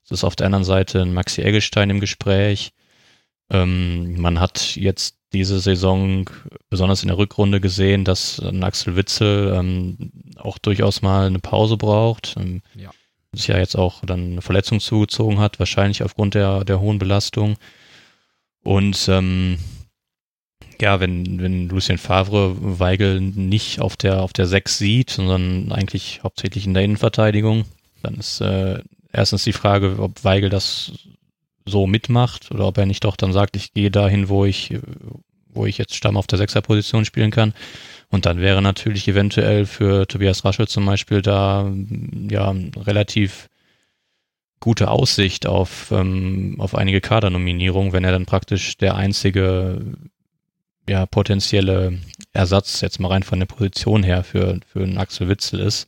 [0.07, 2.71] Es ist auf der anderen Seite ein Maxi Eggestein im Gespräch.
[3.49, 6.29] Ähm, man hat jetzt diese Saison
[6.69, 11.75] besonders in der Rückrunde gesehen, dass ein Axel Witzel ähm, auch durchaus mal eine Pause
[11.75, 12.35] braucht.
[12.37, 12.89] Ähm, ja.
[13.33, 17.57] Sich ja jetzt auch dann eine Verletzung zugezogen hat, wahrscheinlich aufgrund der, der hohen Belastung.
[18.63, 19.57] Und ähm,
[20.79, 26.21] ja, wenn, wenn Lucien Favre Weigel nicht auf der, auf der 6 sieht, sondern eigentlich
[26.23, 27.65] hauptsächlich in der Innenverteidigung,
[28.03, 28.81] dann ist äh,
[29.17, 30.91] erstens die Frage, ob Weigel das
[31.65, 34.79] so mitmacht oder ob er nicht doch dann sagt, ich gehe dahin, wo ich,
[35.49, 37.53] wo ich jetzt Stamm auf der Sechserposition spielen kann.
[38.09, 41.69] Und dann wäre natürlich eventuell für Tobias Raschel zum Beispiel da
[42.29, 43.49] ja relativ
[44.59, 49.81] gute Aussicht auf, ähm, auf einige Kadernominierungen, wenn er dann praktisch der einzige
[50.89, 51.99] ja, potenzielle
[52.31, 55.87] Ersatz jetzt mal rein von der Position her für, für einen Axel Witzel ist.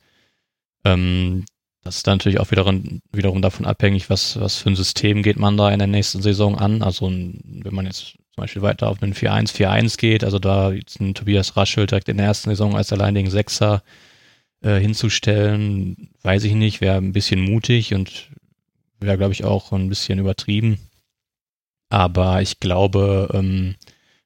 [0.84, 1.46] Ähm,
[1.82, 5.56] das ist natürlich auch wiederum, wiederum davon abhängig, was, was für ein System geht man
[5.56, 6.82] da in der nächsten Saison an.
[6.82, 11.00] Also wenn man jetzt zum Beispiel weiter auf einen 4-1, 4-1 geht, also da jetzt
[11.00, 13.82] einen Tobias Raschel direkt in der ersten Saison als alleinigen Sechser
[14.62, 18.30] äh, hinzustellen, weiß ich nicht, wäre ein bisschen mutig und
[19.00, 20.78] wäre, glaube ich, auch ein bisschen übertrieben.
[21.88, 23.74] Aber ich glaube, ähm,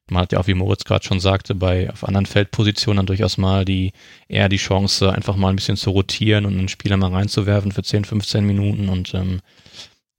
[0.09, 3.37] man hat ja auch, wie Moritz gerade schon sagte, bei auf anderen Feldpositionen dann durchaus
[3.37, 3.91] mal die
[4.27, 7.83] eher die Chance, einfach mal ein bisschen zu rotieren und einen Spieler mal reinzuwerfen für
[7.83, 8.89] 10, 15 Minuten.
[8.89, 9.41] Und ähm,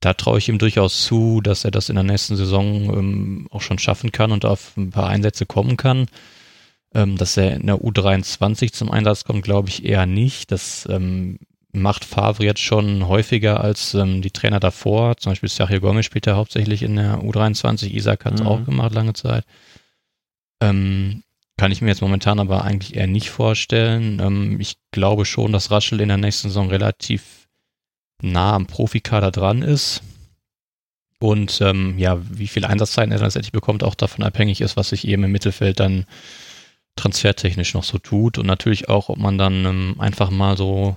[0.01, 3.61] da traue ich ihm durchaus zu, dass er das in der nächsten Saison ähm, auch
[3.61, 6.07] schon schaffen kann und auf ein paar Einsätze kommen kann.
[6.93, 10.51] Ähm, dass er in der U23 zum Einsatz kommt, glaube ich eher nicht.
[10.51, 11.39] Das ähm,
[11.71, 15.17] macht Favre jetzt schon häufiger als ähm, die Trainer davor.
[15.17, 17.91] Zum Beispiel Sergio Gomez spielt er hauptsächlich in der U23.
[17.91, 18.47] Isaac hat es mhm.
[18.47, 19.45] auch gemacht lange Zeit.
[20.61, 21.23] Ähm,
[21.57, 24.19] kann ich mir jetzt momentan aber eigentlich eher nicht vorstellen.
[24.19, 27.47] Ähm, ich glaube schon, dass Raschel in der nächsten Saison relativ
[28.21, 30.01] nah am Profikader dran ist.
[31.19, 34.89] Und ähm, ja, wie viel Einsatzzeiten er dann letztendlich bekommt, auch davon abhängig ist, was
[34.89, 36.05] sich eben im Mittelfeld dann
[36.95, 38.37] transfertechnisch noch so tut.
[38.37, 40.95] Und natürlich auch, ob man dann ähm, einfach mal so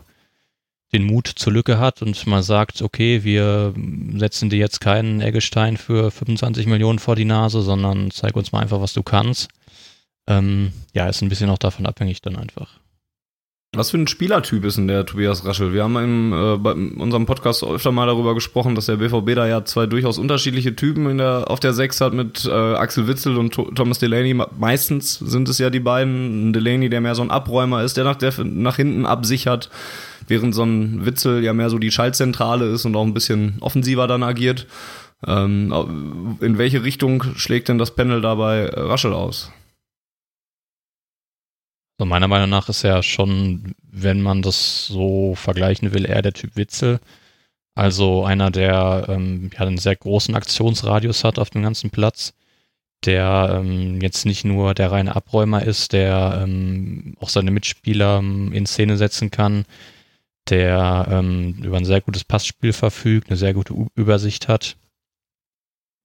[0.93, 3.75] den Mut zur Lücke hat und mal sagt, okay, wir
[4.17, 8.61] setzen dir jetzt keinen Eggestein für 25 Millionen vor die Nase, sondern zeig uns mal
[8.61, 9.49] einfach, was du kannst.
[10.27, 12.81] Ähm, ja, ist ein bisschen auch davon abhängig dann einfach.
[13.73, 15.73] Was für ein Spielertyp ist denn der Tobias Raschel?
[15.73, 19.47] Wir haben im, äh, bei unserem Podcast öfter mal darüber gesprochen, dass der BVB da
[19.47, 23.53] ja zwei durchaus unterschiedliche Typen der, auf der Sechs hat mit äh, Axel Witzel und
[23.53, 24.35] Thomas Delaney.
[24.59, 26.53] Meistens sind es ja die beiden.
[26.53, 29.71] Delaney, der mehr so ein Abräumer ist, der nach, der nach hinten absichert
[30.29, 34.07] während so ein Witzel ja mehr so die Schaltzentrale ist und auch ein bisschen offensiver
[34.07, 34.67] dann agiert.
[35.27, 39.53] Ähm, in welche Richtung schlägt denn das Panel dabei äh, Raschel aus?
[41.99, 46.33] Also meiner Meinung nach ist er schon, wenn man das so vergleichen will, eher der
[46.33, 46.99] Typ Witzel.
[47.75, 52.33] Also einer, der ähm, ja, einen sehr großen Aktionsradius hat auf dem ganzen Platz,
[53.05, 58.53] der ähm, jetzt nicht nur der reine Abräumer ist, der ähm, auch seine Mitspieler ähm,
[58.53, 59.67] in Szene setzen kann,
[60.51, 64.77] der ähm, über ein sehr gutes Passspiel verfügt, eine sehr gute U Übersicht hat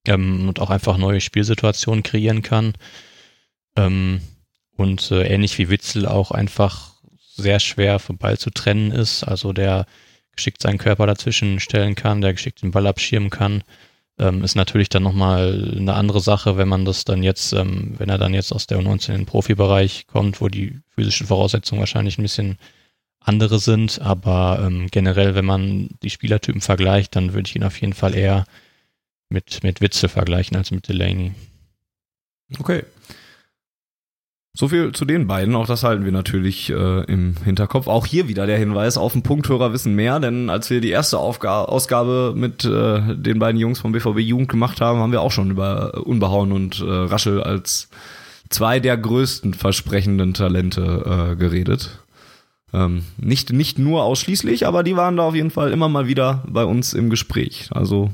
[0.08, 2.74] ähm, und auch einfach neue Spielsituationen kreieren kann.
[3.76, 4.22] Ähm,
[4.78, 6.94] und äh, ähnlich wie Witzel auch einfach
[7.36, 9.86] sehr schwer vom Ball zu trennen ist, also der
[10.36, 13.64] geschickt seinen Körper dazwischen stellen kann, der geschickt den Ball abschirmen kann.
[14.18, 18.10] Ähm, ist natürlich dann nochmal eine andere Sache, wenn man das dann jetzt, ähm, wenn
[18.10, 22.18] er dann jetzt aus der U19 in den Profibereich kommt, wo die physischen Voraussetzungen wahrscheinlich
[22.18, 22.58] ein bisschen
[23.26, 27.80] andere sind, aber ähm, generell, wenn man die Spielertypen vergleicht, dann würde ich ihn auf
[27.82, 28.46] jeden Fall eher
[29.30, 31.34] mit, mit Witze vergleichen als mit Delaney.
[32.60, 32.84] Okay.
[34.58, 37.88] So viel zu den beiden, auch das halten wir natürlich äh, im Hinterkopf.
[37.88, 41.18] Auch hier wieder der Hinweis auf den Punkthörer wissen mehr, denn als wir die erste
[41.18, 45.32] Aufga Ausgabe mit äh, den beiden Jungs vom BVB Jugend gemacht haben, haben wir auch
[45.34, 47.90] schon über Unbehauen und äh, Raschel als
[48.50, 52.05] zwei der größten versprechenden Talente äh, geredet.
[52.76, 56.44] Ähm, nicht, nicht nur ausschließlich, aber die waren da auf jeden Fall immer mal wieder
[56.46, 57.70] bei uns im Gespräch.
[57.72, 58.12] Also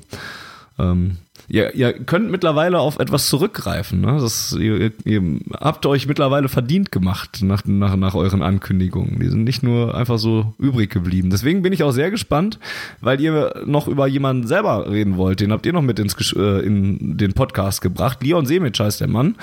[0.77, 4.01] ähm, ihr, ihr könnt mittlerweile auf etwas zurückgreifen.
[4.01, 4.19] Ne?
[4.21, 9.19] Das, ihr, ihr habt euch mittlerweile verdient gemacht nach, nach, nach euren Ankündigungen.
[9.19, 11.31] Die sind nicht nur einfach so übrig geblieben.
[11.31, 12.59] Deswegen bin ich auch sehr gespannt,
[12.99, 15.39] weil ihr noch über jemanden selber reden wollt.
[15.39, 18.21] Den habt ihr noch mit ins, äh, in den Podcast gebracht.
[18.21, 19.37] Leon Semic heißt der Mann.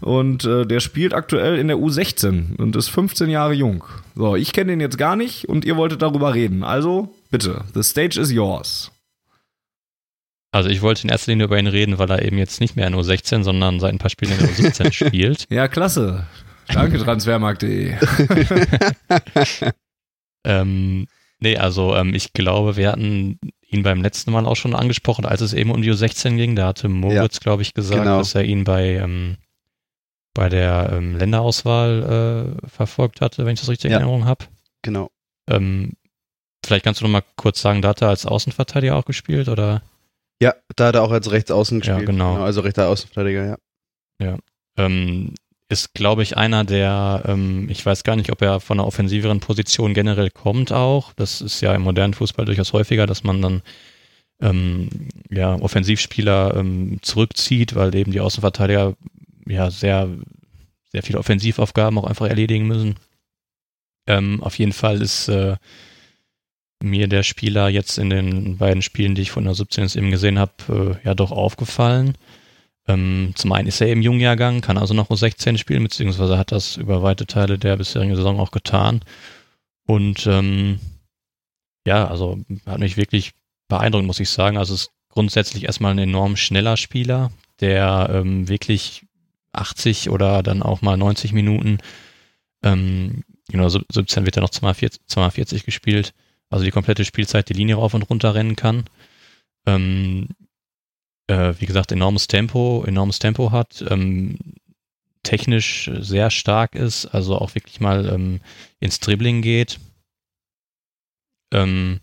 [0.00, 3.84] Und äh, der spielt aktuell in der U16 und ist 15 Jahre jung.
[4.14, 6.64] So, ich kenne den jetzt gar nicht und ihr wolltet darüber reden.
[6.64, 8.90] Also, bitte, the stage is yours.
[10.52, 12.90] Also ich wollte in erster Linie über ihn reden, weil er eben jetzt nicht mehr
[12.90, 15.46] nur 16, sondern seit ein paar Spielen in der 17 spielt.
[15.48, 16.26] Ja, klasse.
[16.68, 17.94] Danke, transfermarkt.de.
[20.44, 21.06] ähm,
[21.38, 25.40] nee, also ähm, ich glaube, wir hatten ihn beim letzten Mal auch schon angesprochen, als
[25.40, 26.56] es eben um die U16 ging.
[26.56, 28.18] Da hatte Moritz, ja, glaube ich, gesagt, genau.
[28.18, 29.36] dass er ihn bei, ähm,
[30.34, 34.46] bei der ähm, Länderauswahl äh, verfolgt hatte, wenn ich das richtig in Erinnerung habe.
[34.82, 35.10] Genau.
[35.48, 35.94] Ähm,
[36.64, 39.82] vielleicht kannst du noch mal kurz sagen, da hat er als Außenverteidiger auch gespielt, oder?
[40.40, 42.00] Ja, da hat er auch als Rechtsaußen gespielt.
[42.00, 42.34] Ja, genau.
[42.34, 43.56] genau also rechter Außenverteidiger, ja.
[44.22, 44.38] Ja.
[44.76, 45.34] Ähm,
[45.68, 49.40] ist, glaube ich, einer der, ähm, ich weiß gar nicht, ob er von einer offensiveren
[49.40, 51.12] Position generell kommt auch.
[51.12, 53.62] Das ist ja im modernen Fußball durchaus häufiger, dass man dann
[54.40, 54.88] ähm,
[55.30, 58.94] ja, Offensivspieler ähm, zurückzieht, weil eben die Außenverteidiger
[59.50, 60.08] ja sehr,
[60.92, 62.96] sehr viele Offensivaufgaben auch einfach erledigen müssen.
[64.06, 65.56] Ähm, auf jeden Fall ist äh,
[66.82, 70.38] mir der Spieler jetzt in den beiden Spielen, die ich von der 17 eben gesehen
[70.38, 72.16] habe, äh, ja doch aufgefallen.
[72.88, 76.76] Ähm, zum einen ist er im Jungjahrgang, kann also noch U16 spielen, beziehungsweise hat das
[76.76, 79.00] über weite Teile der bisherigen Saison auch getan.
[79.86, 80.80] Und ähm,
[81.86, 83.32] ja, also hat mich wirklich
[83.68, 84.56] beeindruckt, muss ich sagen.
[84.56, 89.06] Also ist grundsätzlich erstmal ein enorm schneller Spieler, der ähm, wirklich
[89.52, 91.78] 80 oder dann auch mal 90 Minuten,
[92.62, 96.14] ähm, genau, 17 wird er noch 240, 240 gespielt,
[96.50, 98.84] also die komplette Spielzeit die Linie rauf und runter rennen kann.
[99.66, 100.28] Ähm,
[101.28, 104.38] äh, wie gesagt, enormes Tempo, enormes Tempo hat, ähm,
[105.22, 108.40] technisch sehr stark ist, also auch wirklich mal ähm,
[108.80, 109.78] ins Dribbling geht.
[111.52, 112.00] Ähm,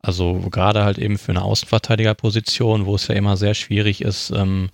[0.00, 4.70] also gerade halt eben für eine Außenverteidigerposition, wo es ja immer sehr schwierig ist, ähm,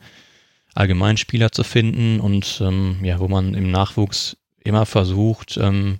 [0.74, 5.98] Allgemeinspieler zu finden und ähm, ja, wo man im Nachwuchs immer versucht, ähm,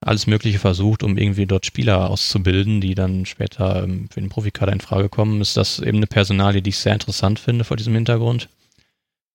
[0.00, 4.72] alles Mögliche versucht, um irgendwie dort Spieler auszubilden, die dann später ähm, für den Profikader
[4.72, 7.94] in Frage kommen, ist das eben eine Personalie, die ich sehr interessant finde vor diesem
[7.94, 8.48] Hintergrund.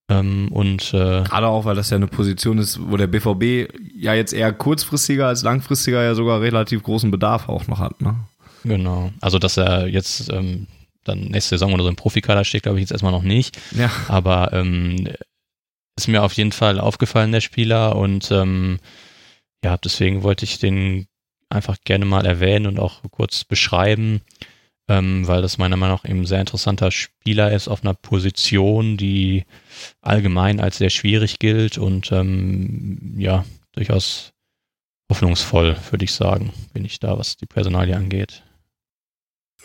[0.10, 4.14] Ähm, und äh, gerade auch, weil das ja eine Position ist, wo der BVB ja
[4.14, 8.16] jetzt eher kurzfristiger als langfristiger ja sogar relativ großen Bedarf auch noch hat, ne?
[8.64, 9.12] Genau.
[9.22, 10.68] Also dass er jetzt ähm,
[11.10, 13.60] dann nächste Saison oder so im Profikader steht, glaube ich jetzt erstmal noch nicht.
[13.72, 13.92] Ja.
[14.08, 15.10] Aber ähm,
[15.98, 18.80] ist mir auf jeden Fall aufgefallen, der Spieler, und ähm,
[19.64, 21.08] ja, deswegen wollte ich den
[21.50, 24.22] einfach gerne mal erwähnen und auch kurz beschreiben,
[24.88, 28.98] ähm, weil das meiner Meinung nach eben ein sehr interessanter Spieler ist auf einer Position,
[28.98, 29.46] die
[30.02, 34.32] allgemein als sehr schwierig gilt und ähm, ja, durchaus
[35.12, 38.44] hoffnungsvoll, würde ich sagen, bin ich da, was die Personalie angeht.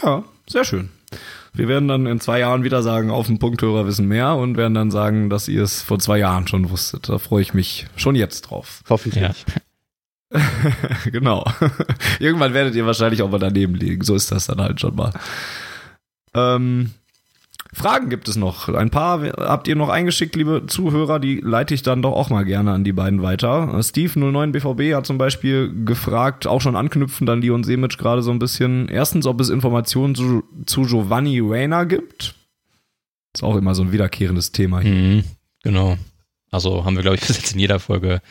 [0.03, 0.91] Ja, sehr schön.
[1.53, 4.75] Wir werden dann in zwei Jahren wieder sagen, auf den Punkthörer wissen mehr und werden
[4.75, 7.09] dann sagen, dass ihr es vor zwei Jahren schon wusstet.
[7.09, 8.83] Da freue ich mich schon jetzt drauf.
[8.89, 9.45] Hoffentlich.
[10.33, 10.41] Ja.
[11.13, 11.45] genau.
[12.19, 14.03] Irgendwann werdet ihr wahrscheinlich auch mal daneben liegen.
[14.03, 15.13] So ist das dann halt schon mal.
[16.35, 16.91] Ähm,
[17.75, 18.69] Fragen gibt es noch.
[18.69, 21.19] Ein paar habt ihr noch eingeschickt, liebe Zuhörer.
[21.19, 23.69] Die leite ich dann doch auch mal gerne an die beiden weiter.
[23.81, 28.39] Steve09 BVB hat zum Beispiel gefragt, auch schon anknüpfend an Leon Semic gerade so ein
[28.39, 28.89] bisschen.
[28.89, 32.37] Erstens, ob es Informationen zu, zu Giovanni Reina gibt.
[33.35, 34.93] Ist auch immer so ein wiederkehrendes Thema hier.
[34.93, 35.25] Mhm,
[35.65, 35.99] genau.
[36.53, 38.23] Also haben wir, glaube ich, bis jetzt in jeder Folge,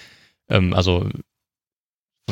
[0.47, 1.10] ähm, also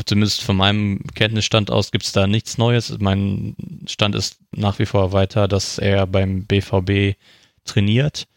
[0.06, 2.98] zumindest von meinem Kenntnisstand aus gibt es da nichts Neues.
[3.00, 3.56] Mein
[3.88, 7.18] Stand ist nach wie vor weiter, dass er beim BVB
[7.66, 8.28] trainiert.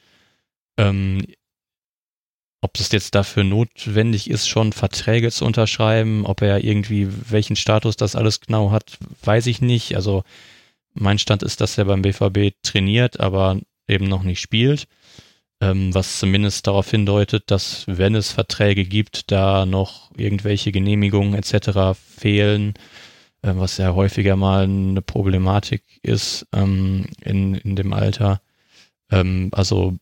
[0.76, 1.24] Ähm,
[2.60, 7.96] ob es jetzt dafür notwendig ist, schon Verträge zu unterschreiben, ob er irgendwie welchen Status
[7.96, 9.96] das alles genau hat, weiß ich nicht.
[9.96, 10.24] Also
[10.94, 14.86] mein Stand ist, dass er beim BVB trainiert, aber eben noch nicht spielt.
[15.64, 21.98] Ähm, was zumindest darauf hindeutet, dass wenn es Verträge gibt, da noch irgendwelche Genehmigungen etc.
[21.98, 22.74] fehlen,
[23.40, 28.42] äh, was ja häufiger mal eine Problematik ist ähm, in, in dem Alter.
[29.10, 29.96] Ähm, also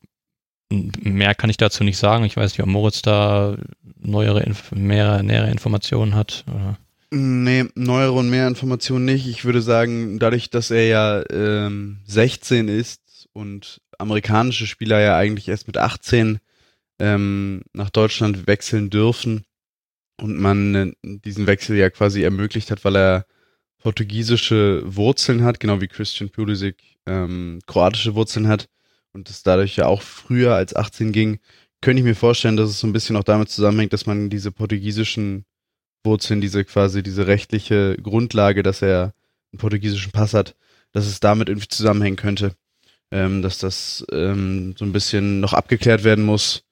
[0.70, 2.24] mehr kann ich dazu nicht sagen.
[2.24, 3.56] Ich weiß nicht, ob Moritz da
[4.00, 4.44] neuere,
[4.74, 6.44] mehr, nähere Informationen hat.
[6.48, 6.76] Oder?
[7.10, 9.28] Nee, neuere und mehr Informationen nicht.
[9.28, 15.48] Ich würde sagen, dadurch, dass er ja ähm, 16 ist und amerikanische Spieler ja eigentlich
[15.48, 16.40] erst mit 18
[16.98, 19.44] ähm, nach Deutschland wechseln dürfen
[20.20, 23.26] und man äh, diesen Wechsel ja quasi ermöglicht hat, weil er
[23.78, 26.76] portugiesische Wurzeln hat, genau wie Christian Pulisic
[27.06, 28.68] ähm, kroatische Wurzeln hat,
[29.12, 31.38] und es dadurch ja auch früher als 18 ging,
[31.80, 34.52] könnte ich mir vorstellen, dass es so ein bisschen auch damit zusammenhängt, dass man diese
[34.52, 35.44] portugiesischen
[36.04, 39.14] Wurzeln, diese quasi diese rechtliche Grundlage, dass er
[39.52, 40.56] einen portugiesischen Pass hat,
[40.92, 42.54] dass es damit irgendwie zusammenhängen könnte,
[43.12, 46.64] ähm, dass das ähm, so ein bisschen noch abgeklärt werden muss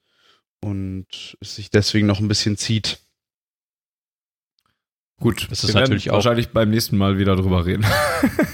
[0.59, 1.05] und
[1.39, 2.99] es sich deswegen noch ein bisschen zieht.
[5.19, 7.85] Gut, das ist natürlich auch wahrscheinlich beim nächsten Mal wieder drüber reden.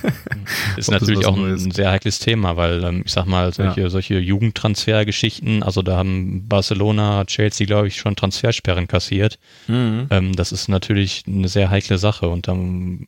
[0.77, 3.89] ist natürlich auch ein, ein, sehr heikles Thema, weil ähm, ich sag mal, solche, ja.
[3.89, 9.39] solche Jugendtransfergeschichten, also da haben Barcelona, Chelsea, glaube ich, schon Transfersperren kassiert.
[9.67, 10.07] Mhm.
[10.09, 13.07] Ähm, das ist natürlich eine sehr heikle Sache und dann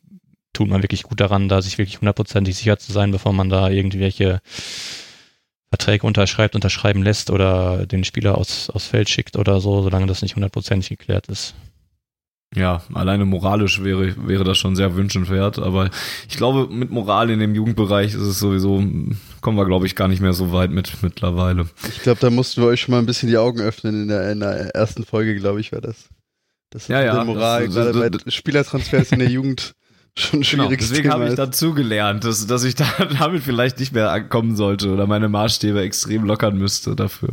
[0.52, 3.70] tut man wirklich gut daran, da sich wirklich hundertprozentig sicher zu sein, bevor man da
[3.70, 4.40] irgendwelche
[5.70, 10.22] Verträge unterschreibt, unterschreiben lässt oder den Spieler aus, aus Feld schickt oder so, solange das
[10.22, 11.54] nicht hundertprozentig geklärt ist.
[12.56, 15.90] Ja, alleine moralisch wäre, wäre das schon sehr wünschenswert, aber
[16.28, 18.82] ich glaube, mit Moral in dem Jugendbereich ist es sowieso,
[19.40, 21.68] kommen wir, glaube ich, gar nicht mehr so weit mit mittlerweile.
[21.88, 24.32] Ich glaube, da mussten wir euch schon mal ein bisschen die Augen öffnen in der,
[24.32, 26.08] in der ersten Folge, glaube ich, war das.
[26.70, 29.76] Das ist ja, ja, Moral, das, gerade das, bei Spielertransfers in der Jugend
[30.16, 30.68] schon schwierig.
[30.68, 32.86] Genau, deswegen habe ich dazu gelernt, dass, dass ich da,
[33.18, 37.30] damit vielleicht nicht mehr ankommen sollte oder meine Maßstäbe extrem lockern müsste dafür.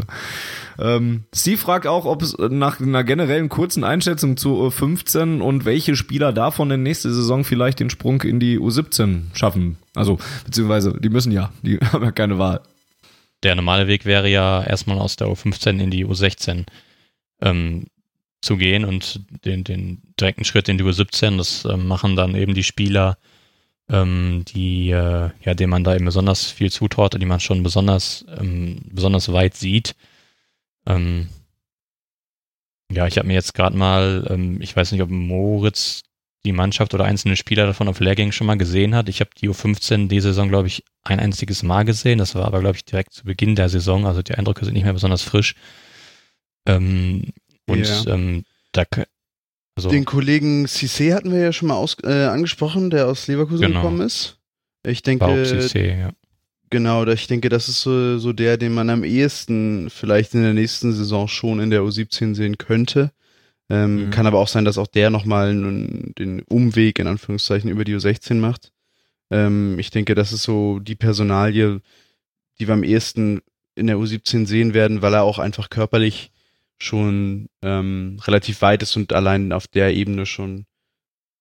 [0.80, 5.96] Ähm, Steve fragt auch, ob es nach einer generellen kurzen Einschätzung zu U15 und welche
[5.96, 9.78] Spieler davon in nächste Saison vielleicht den Sprung in die U17 schaffen.
[9.96, 12.62] Also, beziehungsweise, die müssen ja, die haben ja keine Wahl.
[13.44, 16.66] Der normale Weg wäre ja erstmal aus der U15 in die U16
[17.42, 17.86] ähm,
[18.42, 22.54] zu gehen und den, den direkten Schritt in die U17, das äh, machen dann eben
[22.54, 23.18] die Spieler,
[23.90, 27.64] ähm, die, äh, ja, denen man da eben besonders viel zutraut und die man schon
[27.64, 29.96] besonders, ähm, besonders weit sieht.
[30.86, 31.30] Ähm,
[32.92, 36.04] ja, ich habe mir jetzt gerade mal, ähm, ich weiß nicht, ob Moritz
[36.46, 39.10] die Mannschaft oder einzelne Spieler davon auf Lehrgängen schon mal gesehen hat.
[39.10, 42.20] Ich habe die U15 die Saison, glaube ich, ein einziges Mal gesehen.
[42.20, 44.06] Das war aber, glaube ich, direkt zu Beginn der Saison.
[44.06, 45.56] Also die Eindrücke sind nicht mehr besonders frisch.
[46.66, 47.34] Ähm,
[47.68, 48.14] und ja.
[48.14, 48.84] ähm, da,
[49.76, 53.68] also, den Kollegen Cissé hatten wir ja schon mal aus, äh, angesprochen, der aus Leverkusen
[53.68, 53.82] genau.
[53.82, 54.40] gekommen ist.
[54.86, 56.12] Ich denke, Cissé, ja.
[56.70, 60.54] Genau, ich denke, das ist so, so der, den man am ehesten vielleicht in der
[60.54, 63.12] nächsten Saison schon in der U17 sehen könnte.
[63.70, 64.10] Ähm, mhm.
[64.10, 68.36] Kann aber auch sein, dass auch der nochmal den Umweg in Anführungszeichen über die U16
[68.36, 68.72] macht.
[69.30, 71.82] Ähm, ich denke, das ist so die Personalie,
[72.60, 73.42] die wir am ehesten
[73.76, 76.32] in der U17 sehen werden, weil er auch einfach körperlich
[76.78, 80.66] schon ähm, relativ weit ist und allein auf der Ebene schon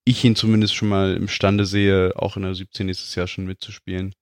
[0.07, 4.15] ich ihn zumindest schon mal imstande sehe, auch in der U17 nächstes Jahr schon mitzuspielen.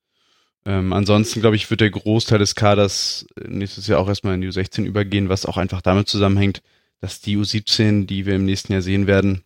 [0.66, 4.50] Ähm, ansonsten, glaube ich, wird der Großteil des Kaders nächstes Jahr auch erstmal in die
[4.50, 6.64] U16 übergehen, was auch einfach damit zusammenhängt,
[7.02, 9.44] dass die U17, die wir im nächsten Jahr sehen werden,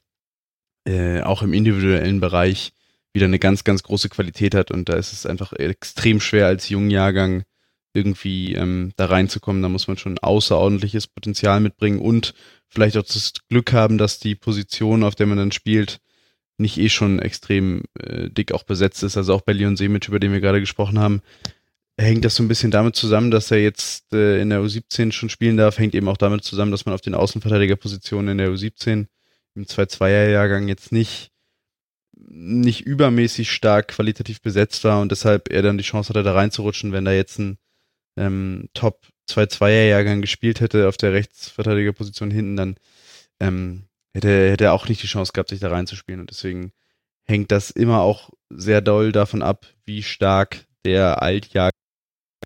[0.85, 2.71] äh, auch im individuellen Bereich
[3.11, 4.71] wieder eine ganz, ganz große Qualität hat.
[4.71, 7.43] Und da ist es einfach extrem schwer als jungen Jahrgang
[7.93, 9.61] irgendwie ähm, da reinzukommen.
[9.61, 12.33] Da muss man schon außerordentliches Potenzial mitbringen und
[12.67, 15.99] vielleicht auch das Glück haben, dass die Position, auf der man dann spielt,
[16.57, 19.17] nicht eh schon extrem äh, dick auch besetzt ist.
[19.17, 21.21] Also auch bei Leon Semic, über den wir gerade gesprochen haben,
[21.97, 25.29] hängt das so ein bisschen damit zusammen, dass er jetzt äh, in der U17 schon
[25.29, 29.07] spielen darf, hängt eben auch damit zusammen, dass man auf den Außenverteidigerpositionen in der U17
[29.55, 31.31] im 2-2er-Jahrgang jetzt nicht
[32.31, 36.91] nicht übermäßig stark qualitativ besetzt war und deshalb er dann die Chance hatte, da reinzurutschen,
[36.91, 37.57] wenn da jetzt ein
[38.17, 42.75] ähm, Top 2-2er-Jahrgang gespielt hätte auf der Rechtsverteidigerposition hinten, dann
[43.39, 46.21] ähm, hätte, hätte er auch nicht die Chance gehabt, sich da reinzuspielen.
[46.21, 46.71] Und deswegen
[47.25, 51.69] hängt das immer auch sehr doll davon ab, wie stark der Altjahr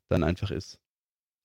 [0.10, 0.78] dann einfach ist.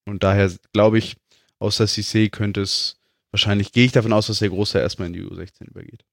[0.05, 1.15] Und daher glaube ich,
[1.59, 2.99] außer Cissé könnte es
[3.31, 6.03] wahrscheinlich, gehe ich davon aus, dass der Große erstmal in die U16 übergeht.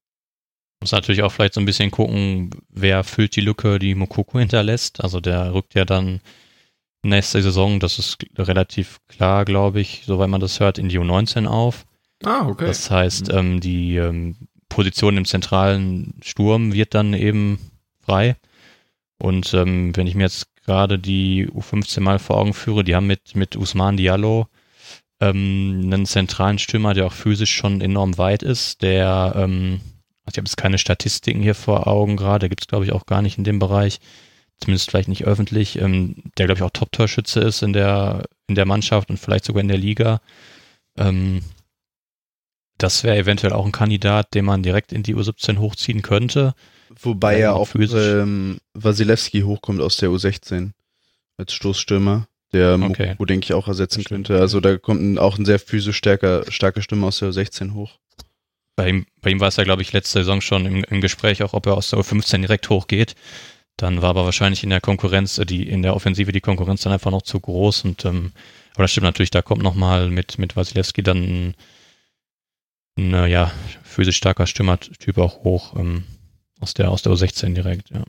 [0.81, 5.03] Muss natürlich auch vielleicht so ein bisschen gucken, wer füllt die Lücke, die Mokoko hinterlässt.
[5.03, 6.21] Also der rückt ja dann
[7.09, 11.47] nächste Saison, das ist relativ klar, glaube ich, soweit man das hört, in die U19
[11.47, 11.87] auf.
[12.25, 12.67] Ah, okay.
[12.67, 14.37] Das heißt, ähm, die ähm,
[14.69, 17.59] Position im zentralen Sturm wird dann eben
[18.01, 18.37] frei.
[19.19, 23.07] Und ähm, wenn ich mir jetzt gerade die U15 mal vor Augen führe, die haben
[23.07, 24.49] mit, mit Usman Diallo
[25.21, 29.81] ähm, einen zentralen Stürmer, der auch physisch schon enorm weit ist, der, ähm,
[30.25, 33.07] also ich habe jetzt keine Statistiken hier vor Augen gerade, gibt es glaube ich auch
[33.07, 34.01] gar nicht in dem Bereich,
[34.61, 38.67] zumindest vielleicht nicht öffentlich, ähm, der glaube ich auch Top-Torschütze ist in der, in der
[38.67, 40.21] Mannschaft und vielleicht sogar in der Liga.
[40.97, 41.43] Ähm,
[42.79, 46.55] das wäre eventuell auch ein Kandidat, den man direkt in die U17 hochziehen könnte.
[47.01, 50.73] Wobei ja auch ähm, Wasilewski hochkommt aus der U16
[51.37, 53.11] als Stoßstürmer, der okay.
[53.11, 54.39] Moko, denke ich, auch ersetzen könnte.
[54.39, 57.99] Also da kommt auch ein sehr physisch stärker, starke Stimme aus der U16 hoch.
[58.77, 61.43] Bei ihm, bei ihm war es ja, glaube ich, letzte Saison schon im, im Gespräch,
[61.43, 63.15] auch ob er aus der U15 direkt hochgeht.
[63.77, 66.93] Dann war aber wahrscheinlich in der Konkurrenz, äh, die in der Offensive die Konkurrenz dann
[66.93, 68.33] einfach noch zu groß und ähm,
[68.75, 71.55] aber das stimmt natürlich, da kommt nochmal mit, mit Wasilewski dann
[72.99, 73.51] ein, ein
[73.83, 75.75] physisch starker Stürmertyp auch hoch.
[75.77, 76.05] Ähm,
[76.61, 78.05] aus der, aus der U16 direkt, ja.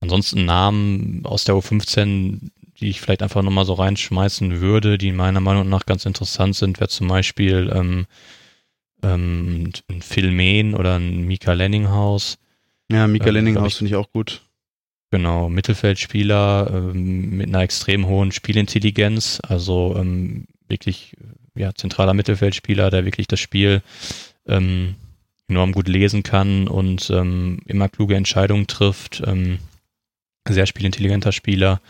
[0.00, 5.40] Ansonsten Namen aus der U15, die ich vielleicht einfach nochmal so reinschmeißen würde, die meiner
[5.40, 8.06] Meinung nach ganz interessant sind, wäre zum Beispiel ähm,
[9.02, 12.38] ähm, ein Phil Mehn oder ein Mika Lenninghaus.
[12.90, 14.42] Ja, Mika ähm, Lenninghaus finde ich auch gut.
[15.10, 21.16] Genau, Mittelfeldspieler ähm, mit einer extrem hohen Spielintelligenz, also ähm, wirklich
[21.54, 23.82] ja, zentraler Mittelfeldspieler, der wirklich das Spiel
[24.46, 24.94] ähm,
[25.48, 29.22] enorm gut lesen kann und ähm, immer kluge Entscheidungen trifft.
[29.26, 29.58] Ähm,
[30.48, 31.80] sehr spielintelligenter Spieler.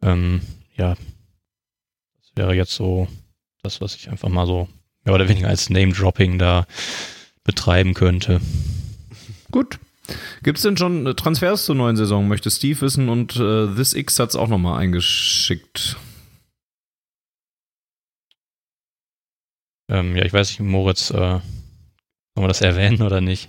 [0.00, 0.40] Ähm,
[0.76, 3.08] ja, das wäre jetzt so
[3.62, 4.68] das, was ich einfach mal so
[5.04, 6.66] mehr oder weniger als Name-Dropping da
[7.42, 8.40] betreiben könnte.
[9.50, 9.78] Gut.
[10.44, 14.18] Gibt es denn schon Transfers zur neuen Saison, möchte Steve wissen und äh, This X
[14.18, 15.96] hat es auch nochmal eingeschickt.
[19.90, 21.40] Ähm, ja, ich weiß nicht, Moritz, äh, wollen
[22.36, 23.48] wir das erwähnen oder nicht?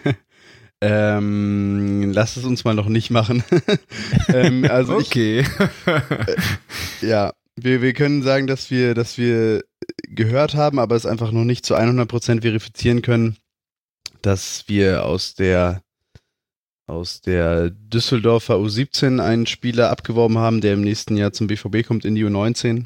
[0.80, 3.44] ähm, lass es uns mal noch nicht machen.
[4.28, 5.40] ähm, also okay.
[5.40, 5.48] Ich,
[7.02, 9.62] äh, ja, wir, wir können sagen, dass wir, dass wir
[10.08, 13.36] gehört haben, aber es einfach noch nicht zu 100% verifizieren können,
[14.22, 15.83] dass wir aus der
[16.86, 22.04] aus der Düsseldorfer U17 einen Spieler abgeworben haben, der im nächsten Jahr zum BVB kommt
[22.04, 22.84] in die U19.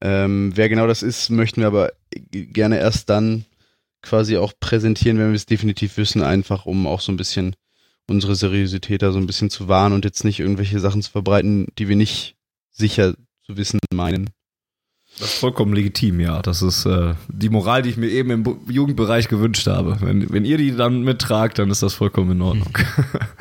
[0.00, 1.92] Ähm, wer genau das ist, möchten wir aber
[2.30, 3.44] gerne erst dann
[4.02, 7.54] quasi auch präsentieren, wenn wir es definitiv wissen, einfach um auch so ein bisschen
[8.08, 11.68] unsere Seriosität da so ein bisschen zu wahren und jetzt nicht irgendwelche Sachen zu verbreiten,
[11.78, 12.36] die wir nicht
[12.70, 14.30] sicher zu wissen meinen.
[15.22, 16.42] Das ist vollkommen legitim, ja.
[16.42, 19.96] Das ist äh, die Moral, die ich mir eben im Jugendbereich gewünscht habe.
[20.00, 22.76] Wenn, wenn ihr die dann mittragt, dann ist das vollkommen in Ordnung.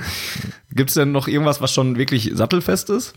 [0.72, 3.16] Gibt es denn noch irgendwas, was schon wirklich sattelfest ist?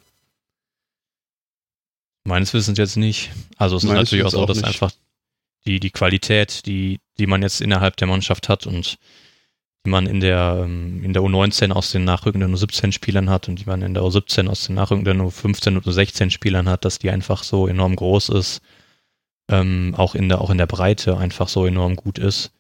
[2.27, 3.33] Meines Wissens jetzt nicht.
[3.59, 4.67] Also es Meines ist natürlich auch so, dass nicht.
[4.67, 4.93] einfach
[5.67, 8.97] die, die Qualität, die, die man jetzt innerhalb der Mannschaft hat und
[9.85, 13.67] die man in der, ähm, in der U19 aus den nachrückenden U17-Spielern hat und die
[13.67, 17.67] man in der U17 aus den nachrückenden U15 und U16-Spielern hat, dass die einfach so
[17.67, 18.63] enorm groß ist,
[19.49, 22.53] ähm, auch in der, auch in der Breite einfach so enorm gut ist,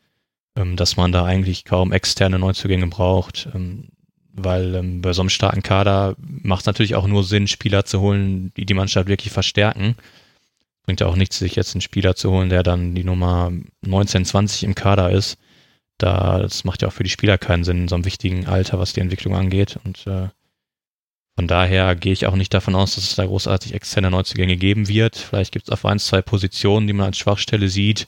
[0.56, 3.88] ähm, dass man da eigentlich kaum externe Neuzugänge braucht, ähm,
[4.32, 8.00] weil ähm, bei so einem starken Kader macht es natürlich auch nur Sinn, Spieler zu
[8.00, 9.96] holen, die die Mannschaft wirklich verstärken
[10.84, 13.50] Bringt ja auch nichts, sich jetzt einen Spieler zu holen, der dann die Nummer
[13.82, 15.38] 19, 20 im Kader ist.
[15.98, 18.78] Da, das macht ja auch für die Spieler keinen Sinn in so einem wichtigen Alter,
[18.78, 19.78] was die Entwicklung angeht.
[19.84, 20.28] Und äh,
[21.36, 24.88] von daher gehe ich auch nicht davon aus, dass es da großartig externe Neuzugänge geben
[24.88, 25.16] wird.
[25.16, 28.06] Vielleicht gibt es auf ein, zwei Positionen, die man als Schwachstelle sieht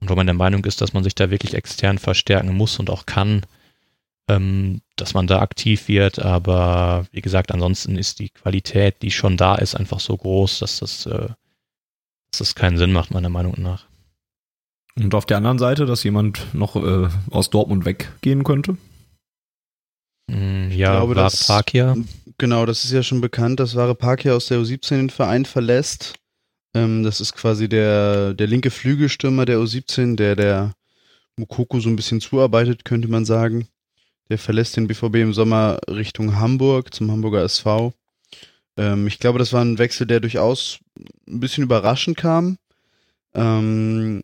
[0.00, 2.90] und wo man der Meinung ist, dass man sich da wirklich extern verstärken muss und
[2.90, 3.42] auch kann,
[4.28, 6.18] ähm, dass man da aktiv wird.
[6.18, 10.78] Aber wie gesagt, ansonsten ist die Qualität, die schon da ist, einfach so groß, dass
[10.78, 11.28] das äh,
[12.30, 13.87] dass das keinen Sinn macht, meiner Meinung nach.
[14.98, 18.76] Und auf der anderen Seite, dass jemand noch äh, aus Dortmund weggehen könnte?
[20.28, 21.96] Mm, ja, glaube, Ware Parkia.
[22.36, 26.14] Genau, das ist ja schon bekannt, dass Ware Parkia aus der U17 den Verein verlässt.
[26.74, 30.72] Ähm, das ist quasi der, der linke Flügelstürmer der U17, der der
[31.36, 33.68] Mukoko so ein bisschen zuarbeitet, könnte man sagen.
[34.30, 37.92] Der verlässt den BVB im Sommer Richtung Hamburg zum Hamburger SV.
[38.76, 40.80] Ähm, ich glaube, das war ein Wechsel, der durchaus
[41.26, 42.58] ein bisschen überraschend kam.
[43.34, 44.22] Ähm,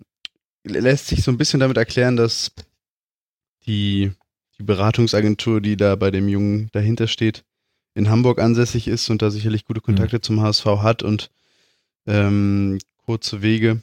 [0.65, 2.53] lässt sich so ein bisschen damit erklären, dass
[3.67, 4.13] die,
[4.59, 7.45] die Beratungsagentur, die da bei dem Jungen dahinter steht,
[7.95, 10.23] in Hamburg ansässig ist und da sicherlich gute Kontakte mhm.
[10.23, 11.31] zum HSV hat und
[12.07, 13.83] ähm, kurze Wege.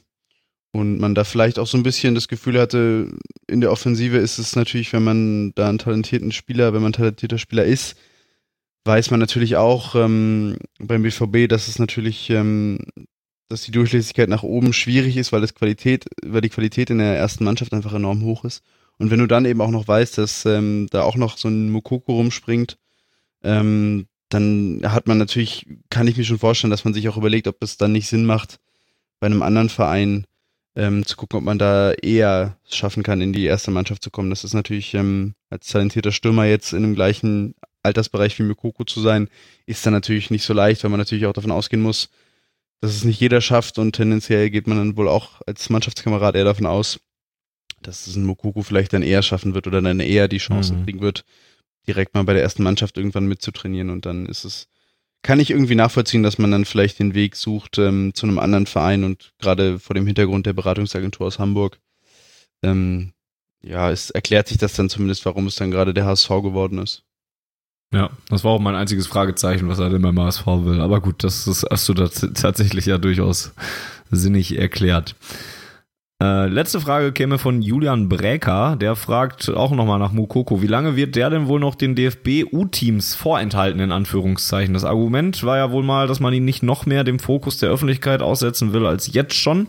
[0.74, 3.10] Und man da vielleicht auch so ein bisschen das Gefühl hatte,
[3.46, 7.36] in der Offensive ist es natürlich, wenn man da einen talentierten Spieler, wenn man talentierter
[7.36, 7.96] Spieler ist,
[8.84, 12.78] weiß man natürlich auch ähm, beim BVB, dass es natürlich, ähm,
[13.52, 17.16] dass die Durchlässigkeit nach oben schwierig ist, weil das Qualität, weil die Qualität in der
[17.18, 18.64] ersten Mannschaft einfach enorm hoch ist.
[18.98, 21.70] Und wenn du dann eben auch noch weißt, dass ähm, da auch noch so ein
[21.70, 22.78] Mokoko rumspringt,
[23.42, 27.46] ähm, dann hat man natürlich, kann ich mir schon vorstellen, dass man sich auch überlegt,
[27.46, 28.58] ob es dann nicht Sinn macht,
[29.20, 30.26] bei einem anderen Verein
[30.74, 34.30] ähm, zu gucken, ob man da eher schaffen kann, in die erste Mannschaft zu kommen.
[34.30, 39.02] Das ist natürlich ähm, als talentierter Stürmer jetzt in dem gleichen Altersbereich wie Mukoko zu
[39.02, 39.28] sein,
[39.66, 42.08] ist dann natürlich nicht so leicht, weil man natürlich auch davon ausgehen muss,
[42.82, 46.44] dass es nicht jeder schafft und tendenziell geht man dann wohl auch als Mannschaftskamerad eher
[46.44, 46.98] davon aus,
[47.80, 50.84] dass es ein Mukoko vielleicht dann eher schaffen wird oder dann eher die Chance mhm.
[50.84, 51.24] kriegen wird,
[51.86, 54.68] direkt mal bei der ersten Mannschaft irgendwann mitzutrainieren und dann ist es,
[55.22, 58.66] kann ich irgendwie nachvollziehen, dass man dann vielleicht den Weg sucht ähm, zu einem anderen
[58.66, 61.78] Verein und gerade vor dem Hintergrund der Beratungsagentur aus Hamburg,
[62.64, 63.12] ähm,
[63.62, 67.04] ja, es erklärt sich das dann zumindest, warum es dann gerade der HSV geworden ist.
[67.92, 70.80] Ja, das war auch mein einziges Fragezeichen, was er denn beim HSV will.
[70.80, 73.52] Aber gut, das, das hast du da tatsächlich ja durchaus
[74.10, 75.14] sinnig erklärt.
[76.22, 80.62] Äh, letzte Frage käme von Julian Bräker, der fragt auch nochmal nach Mukoko.
[80.62, 84.72] Wie lange wird der denn wohl noch den DFB-U-Teams vorenthalten, in Anführungszeichen?
[84.72, 87.70] Das Argument war ja wohl mal, dass man ihn nicht noch mehr dem Fokus der
[87.70, 89.66] Öffentlichkeit aussetzen will als jetzt schon.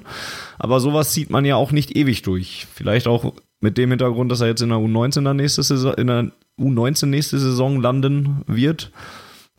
[0.59, 2.67] Aber sowas sieht man ja auch nicht ewig durch.
[2.71, 3.34] Vielleicht auch
[3.64, 7.05] mit dem Hintergrund, dass er jetzt in der U19 der nächste Saison, in der U19
[7.05, 8.91] nächste Saison landen wird.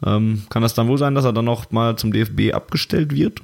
[0.04, 3.40] Ähm, kann das dann wohl sein, dass er dann noch mal zum DFB abgestellt wird?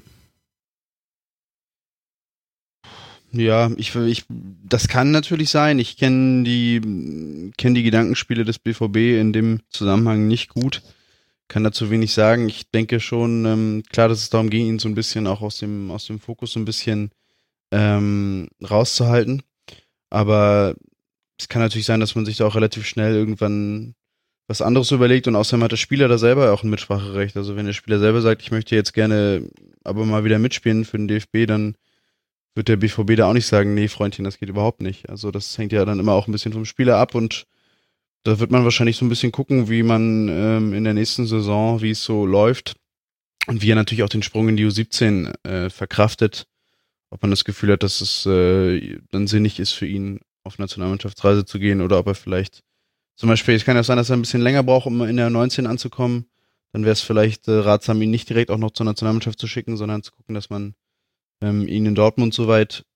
[3.32, 5.78] Ja, ich, ich, das kann natürlich sein.
[5.78, 10.82] Ich kenne die, kenne die Gedankenspiele des BVB in dem Zusammenhang nicht gut.
[11.48, 12.50] Kann dazu wenig sagen.
[12.50, 15.56] Ich denke schon, ähm, klar, dass es darum ging, ihn so ein bisschen auch aus
[15.56, 17.12] dem, aus dem Fokus so ein bisschen
[17.70, 19.42] ähm, rauszuhalten.
[20.10, 20.74] Aber
[21.38, 23.94] es kann natürlich sein, dass man sich da auch relativ schnell irgendwann
[24.46, 27.36] was anderes überlegt und außerdem hat der Spieler da selber auch ein Mitspracherecht.
[27.36, 29.48] Also wenn der Spieler selber sagt, ich möchte jetzt gerne
[29.84, 31.76] aber mal wieder mitspielen für den DFB, dann
[32.56, 35.08] wird der BVB da auch nicht sagen, nee, Freundchen, das geht überhaupt nicht.
[35.08, 37.46] Also das hängt ja dann immer auch ein bisschen vom Spieler ab und
[38.24, 41.80] da wird man wahrscheinlich so ein bisschen gucken, wie man ähm, in der nächsten Saison,
[41.80, 42.74] wie es so läuft
[43.46, 46.46] und wie er natürlich auch den Sprung in die U17 äh, verkraftet.
[47.10, 51.44] Ob man das Gefühl hat, dass es äh, dann sinnig ist für ihn, auf Nationalmannschaftsreise
[51.44, 52.62] zu gehen oder ob er vielleicht
[53.20, 55.28] zum Beispiel, es kann ja sein, dass er ein bisschen länger braucht, um in der
[55.28, 56.24] 19 anzukommen.
[56.72, 59.76] Dann wäre es vielleicht äh, ratsam, ihn nicht direkt auch noch zur Nationalmannschaft zu schicken,
[59.76, 60.74] sondern zu gucken, dass man
[61.42, 62.86] ähm, ihn in Dortmund soweit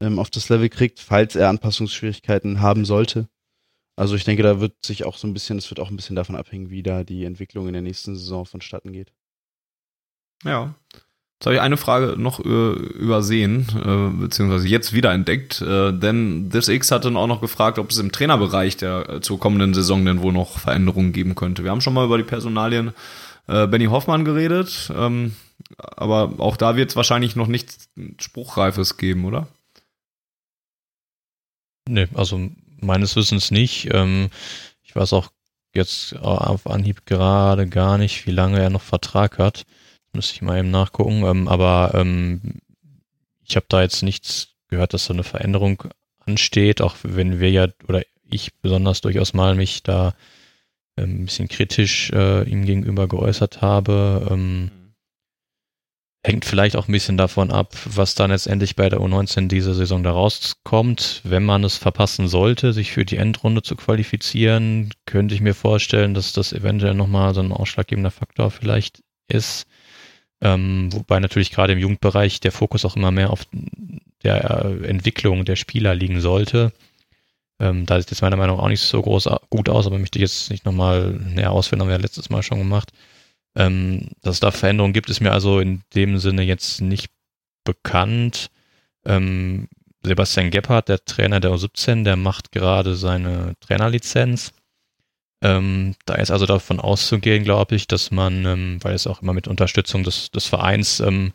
[0.00, 3.28] ähm, auf das Level kriegt, falls er Anpassungsschwierigkeiten haben sollte.
[3.94, 6.16] Also ich denke, da wird sich auch so ein bisschen, es wird auch ein bisschen
[6.16, 9.12] davon abhängen, wie da die Entwicklung in der nächsten Saison vonstatten geht.
[10.42, 10.74] Ja.
[11.38, 16.68] Jetzt habe ich eine Frage noch übersehen, äh, beziehungsweise jetzt wieder entdeckt, äh, denn This
[16.68, 20.04] X hat dann auch noch gefragt, ob es im Trainerbereich der äh, zur kommenden Saison
[20.06, 21.64] denn wohl noch Veränderungen geben könnte.
[21.64, 22.92] Wir haben schon mal über die Personalien
[23.46, 24.90] äh, Benny Hoffmann geredet.
[24.96, 25.34] Ähm,
[25.78, 27.88] aber auch da wird es wahrscheinlich noch nichts
[28.20, 29.48] Spruchreifes geben, oder?
[31.88, 33.88] Nee, also meines Wissens nicht.
[33.92, 34.30] Ähm,
[34.82, 35.28] ich weiß auch
[35.74, 39.64] jetzt auf Anhieb gerade gar nicht, wie lange er noch Vertrag hat.
[40.14, 41.24] Müsste ich mal eben nachgucken.
[41.24, 42.40] Ähm, aber ähm,
[43.46, 45.84] ich habe da jetzt nichts gehört, dass so eine Veränderung
[46.20, 50.14] ansteht, auch wenn wir ja, oder ich besonders durchaus mal mich da
[50.96, 54.26] ähm, ein bisschen kritisch äh, ihm gegenüber geäußert habe.
[54.30, 54.70] Ähm, mhm.
[56.24, 60.02] hängt vielleicht auch ein bisschen davon ab, was dann letztendlich bei der U19 diese Saison
[60.02, 61.20] da rauskommt.
[61.24, 66.14] Wenn man es verpassen sollte, sich für die Endrunde zu qualifizieren, könnte ich mir vorstellen,
[66.14, 69.66] dass das eventuell nochmal so ein ausschlaggebender Faktor vielleicht ist.
[70.44, 73.46] Ähm, wobei natürlich gerade im Jugendbereich der Fokus auch immer mehr auf
[74.22, 76.72] der Entwicklung der Spieler liegen sollte.
[77.58, 80.18] Ähm, da sieht es meiner Meinung nach auch nicht so groß gut aus, aber möchte
[80.18, 82.92] ich jetzt nicht nochmal näher ausführen, haben wir ja letztes Mal schon gemacht.
[83.56, 87.10] Ähm, dass es da Veränderungen gibt, ist mir also in dem Sinne jetzt nicht
[87.64, 88.50] bekannt.
[89.06, 89.68] Ähm,
[90.02, 94.52] Sebastian Gebhardt, der Trainer der U17, der macht gerade seine Trainerlizenz.
[95.42, 99.32] Ähm, da ist also davon auszugehen, glaube ich, dass man, ähm, weil es auch immer
[99.32, 101.32] mit Unterstützung des, des Vereins ähm,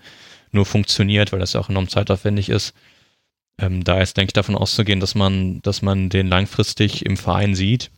[0.51, 2.73] nur funktioniert, weil das ja auch enorm zeitaufwendig ist,
[3.59, 7.55] ähm, da ist, denke ich, davon auszugehen, dass man, dass man den langfristig im Verein
[7.55, 7.91] sieht.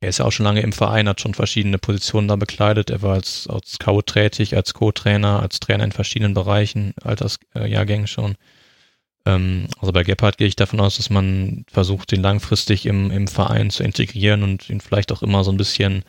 [0.00, 2.90] Er ist ja auch schon lange im Verein, hat schon verschiedene Positionen da bekleidet.
[2.90, 8.34] Er war als, als Scout tätig, als Co-Trainer, als Trainer in verschiedenen Bereichen, Altersjahrgängen schon.
[9.26, 13.28] Ähm, also bei Gebhardt gehe ich davon aus, dass man versucht, den langfristig im, im
[13.28, 16.04] Verein zu integrieren und ihn vielleicht auch immer so ein bisschen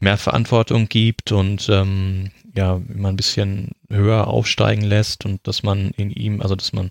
[0.00, 5.90] mehr Verantwortung gibt und ähm, ja, immer ein bisschen höher aufsteigen lässt und dass man
[5.92, 6.90] in ihm, also dass man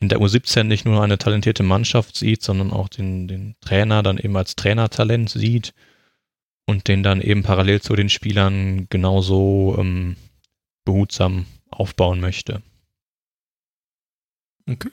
[0.00, 4.18] in der U17 nicht nur eine talentierte Mannschaft sieht, sondern auch den, den Trainer dann
[4.18, 5.74] eben als Trainertalent sieht.
[6.66, 10.16] und den dann eben parallel zu den Spielern genauso ähm,
[10.84, 12.62] behutsam aufbauen möchte.
[14.68, 14.90] Okay.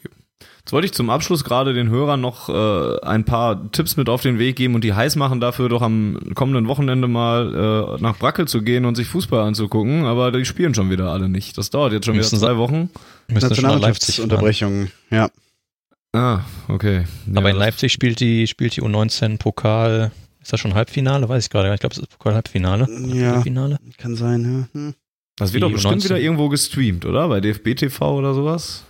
[0.59, 4.21] Jetzt wollte ich zum Abschluss gerade den Hörern noch äh, ein paar Tipps mit auf
[4.21, 8.17] den Weg geben und die heiß machen, dafür doch am kommenden Wochenende mal äh, nach
[8.17, 11.57] Brackel zu gehen und sich Fußball anzugucken, aber die spielen schon wieder alle nicht.
[11.57, 12.89] Das dauert jetzt schon Müssen wieder zwei sie- Wochen.
[13.27, 14.23] Müssen schon nach Leipzig fahren.
[14.23, 14.87] Unterbrechung.
[15.11, 15.29] Ja.
[16.13, 17.03] Ah, okay.
[17.27, 20.11] Ja, Aber in Leipzig spielt die, spielt die U19 Pokal.
[20.41, 21.27] Ist das schon Halbfinale?
[21.29, 21.65] Weiß ich gerade.
[21.67, 21.77] gar nicht.
[21.77, 22.87] Ich glaube, es ist Pokal-Halbfinale.
[23.13, 23.33] Ja.
[23.33, 23.79] Halbfinale?
[23.97, 24.79] Kann sein, ja.
[24.79, 24.93] Hm.
[25.37, 26.05] Das wird doch bestimmt U19.
[26.05, 27.27] wieder irgendwo gestreamt, oder?
[27.27, 28.83] Bei DFB TV oder sowas?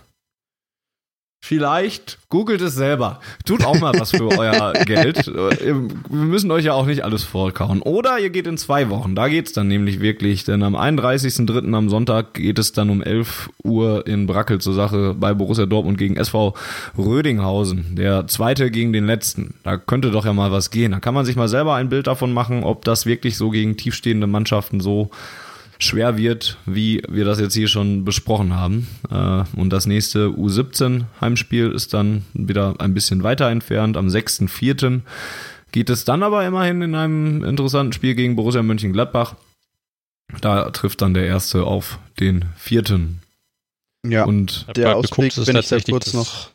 [1.46, 3.20] Vielleicht googelt es selber.
[3.44, 5.28] Tut auch mal was für euer Geld.
[5.28, 5.74] Wir
[6.10, 7.82] müssen euch ja auch nicht alles vorkauen.
[7.82, 9.14] Oder ihr geht in zwei Wochen.
[9.14, 10.42] Da geht's dann nämlich wirklich.
[10.42, 11.72] Denn am 31.03.
[11.72, 15.98] am Sonntag geht es dann um 11 Uhr in Brackel zur Sache bei Borussia Dortmund
[15.98, 16.54] gegen SV
[16.98, 17.94] Rödinghausen.
[17.94, 19.54] Der zweite gegen den letzten.
[19.62, 20.90] Da könnte doch ja mal was gehen.
[20.90, 23.76] Da kann man sich mal selber ein Bild davon machen, ob das wirklich so gegen
[23.76, 25.10] tiefstehende Mannschaften so
[25.78, 28.86] schwer wird, wie wir das jetzt hier schon besprochen haben.
[29.10, 33.96] Äh, Und das nächste U17-Heimspiel ist dann wieder ein bisschen weiter entfernt.
[33.96, 35.00] Am 6.4.
[35.72, 39.36] geht es dann aber immerhin in einem interessanten Spiel gegen Borussia Mönchengladbach.
[40.40, 43.20] Da trifft dann der Erste auf den Vierten.
[44.04, 44.24] Ja.
[44.24, 46.50] Und der Ausblick, geguckt, es ist wenn ich da tatsächlich kurz noch.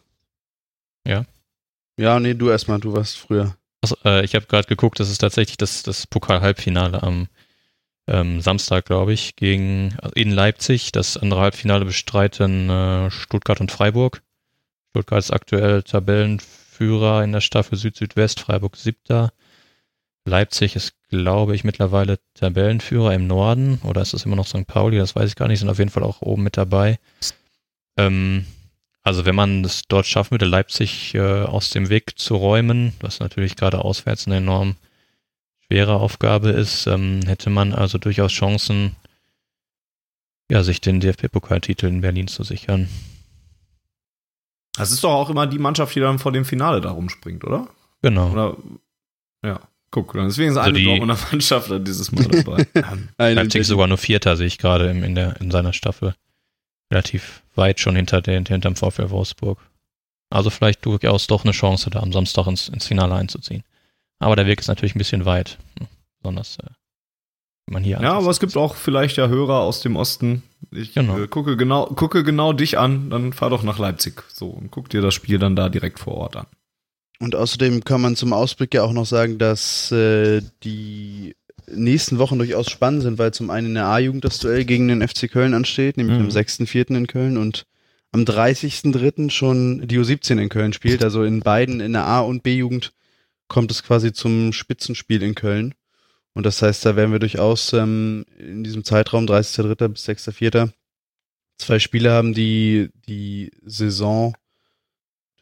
[1.08, 1.26] Ja?
[1.98, 3.56] Ja, nee, du erstmal, du warst früher.
[3.82, 7.28] Also, äh, ich habe gerade geguckt, das ist tatsächlich das, das Pokal-Halbfinale am
[8.08, 10.92] ähm, Samstag, glaube ich, gegen also in Leipzig.
[10.92, 14.22] Das andere Halbfinale bestreiten äh, Stuttgart und Freiburg.
[14.90, 19.32] Stuttgart ist aktuell Tabellenführer in der Staffel Süd-Südwest, Freiburg siebter.
[20.26, 23.80] Leipzig ist, glaube ich, mittlerweile Tabellenführer im Norden.
[23.84, 24.68] Oder ist es immer noch St.
[24.68, 24.98] Pauli?
[24.98, 25.60] Das weiß ich gar nicht.
[25.60, 27.00] Sind auf jeden Fall auch oben mit dabei.
[27.98, 28.46] Ähm,
[29.04, 33.20] also wenn man es dort schaffen würde, Leipzig äh, aus dem Weg zu räumen, was
[33.20, 34.76] natürlich gerade auswärts eine enorm
[35.72, 38.98] schwere Aufgabe ist, ähm, hätte man also durchaus Chancen,
[40.52, 42.90] ja, sich den DFB-Pokaltitel in Berlin zu sichern.
[44.76, 47.70] das ist doch auch immer die Mannschaft, die dann vor dem Finale da rumspringt, oder?
[48.02, 48.32] Genau.
[48.32, 48.58] Oder
[49.46, 49.62] ja,
[49.92, 52.26] guck, dann ist wenigstens Also eine Dortmunder Mannschaft dann dieses Mal
[52.76, 53.34] dabei.
[53.34, 56.16] Leipzig sogar nur Vierter, sehe ich gerade in, der, in seiner Staffel.
[56.92, 59.58] Relativ weit schon hinter den, hinterm VfL Wolfsburg.
[60.30, 63.64] Also vielleicht durchaus doch eine Chance, da am Samstag ins, ins Finale einzuziehen.
[64.22, 65.58] Aber der Weg ist natürlich ein bisschen weit.
[66.22, 66.68] Besonders, äh,
[67.68, 70.44] wenn man hier Ja, aber es gibt auch vielleicht ja Hörer aus dem Osten.
[70.72, 71.18] Ich Genau.
[71.20, 74.24] äh, gucke, genau, gucke genau dich an, dann fahr doch nach Leipzig.
[74.34, 76.46] So, und guck dir das Spiel dann da direkt vor Ort an.
[77.20, 81.36] Und außerdem kann man zum Ausblick ja auch noch sagen, dass äh, die
[81.72, 85.08] nächsten Wochen durchaus spannend sind, weil zum einen in der A-Jugend das Duell gegen den
[85.08, 86.26] FC Köln ansteht, nämlich Mhm.
[86.26, 86.96] am 6.4.
[86.96, 87.66] in Köln und
[88.12, 89.30] am 30.3.
[89.30, 91.02] schon die U17 in Köln spielt.
[91.04, 92.92] Also in beiden, in der A- und B-Jugend,
[93.52, 95.76] kommt es quasi zum Spitzenspiel in Köln.
[96.34, 99.90] Und das heißt, da werden wir durchaus ähm, in diesem Zeitraum 30.3.
[99.90, 100.72] bis 6.4.
[101.58, 104.38] zwei Spiele haben, die die Saison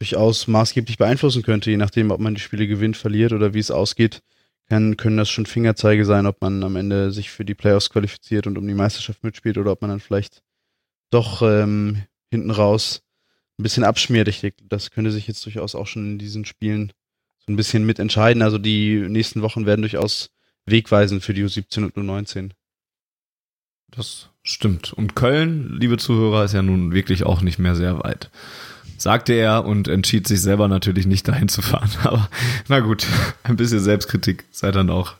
[0.00, 3.70] durchaus maßgeblich beeinflussen könnte, je nachdem, ob man die Spiele gewinnt, verliert oder wie es
[3.70, 4.22] ausgeht,
[4.68, 8.48] kann, können das schon Fingerzeige sein, ob man am Ende sich für die Playoffs qualifiziert
[8.48, 10.42] und um die Meisterschaft mitspielt oder ob man dann vielleicht
[11.10, 13.02] doch ähm, hinten raus
[13.56, 14.26] ein bisschen abschmiert.
[14.26, 16.92] Ich denke, das könnte sich jetzt durchaus auch schon in diesen Spielen
[17.50, 18.42] ein bisschen mitentscheiden.
[18.42, 20.30] Also die nächsten Wochen werden durchaus
[20.66, 22.50] wegweisend für die U17 und U19.
[23.90, 24.92] Das stimmt.
[24.92, 28.30] Und Köln, liebe Zuhörer, ist ja nun wirklich auch nicht mehr sehr weit.
[28.96, 31.90] Sagte er und entschied sich selber natürlich nicht dahin zu fahren.
[32.04, 32.28] Aber
[32.68, 33.06] na gut,
[33.42, 35.14] ein bisschen Selbstkritik sei dann auch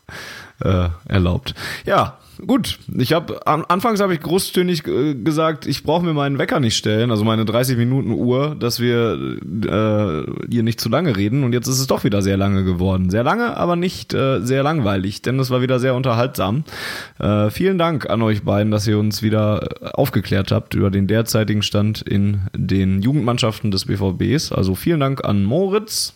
[0.61, 1.55] äh, erlaubt.
[1.85, 2.79] Ja, gut.
[2.97, 7.11] Ich habe anfangs habe ich großtönig äh, gesagt, ich brauche mir meinen Wecker nicht stellen,
[7.11, 11.43] also meine 30 Minuten Uhr, dass wir äh, hier nicht zu lange reden.
[11.43, 13.09] Und jetzt ist es doch wieder sehr lange geworden.
[13.09, 16.63] Sehr lange, aber nicht äh, sehr langweilig, denn es war wieder sehr unterhaltsam.
[17.19, 21.07] Äh, vielen Dank an euch beiden, dass ihr uns wieder äh, aufgeklärt habt über den
[21.07, 24.51] derzeitigen Stand in den Jugendmannschaften des BVBs.
[24.51, 26.13] Also vielen Dank an Moritz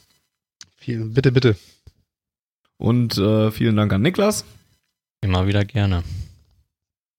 [0.78, 1.56] Vielen, bitte, bitte.
[2.78, 4.46] und äh, vielen Dank an Niklas.
[5.26, 6.04] Immer wieder gerne.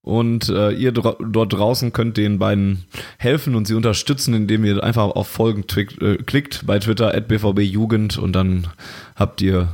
[0.01, 2.85] Und äh, ihr dort draußen könnt den beiden
[3.17, 8.31] helfen und sie unterstützen, indem ihr einfach auf Folgen äh, klickt bei Twitter bvbjugend und
[8.31, 8.67] dann
[9.17, 9.67] habt ihr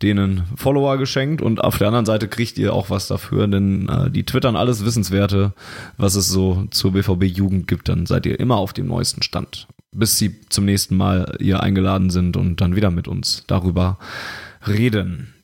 [0.00, 4.10] denen Follower geschenkt und auf der anderen Seite kriegt ihr auch was dafür, denn äh,
[4.10, 5.52] die twittern alles Wissenswerte,
[5.98, 9.68] was es so zur BVB Jugend gibt, dann seid ihr immer auf dem neuesten Stand,
[9.92, 13.98] bis sie zum nächsten Mal hier eingeladen sind und dann wieder mit uns darüber
[14.66, 15.34] reden.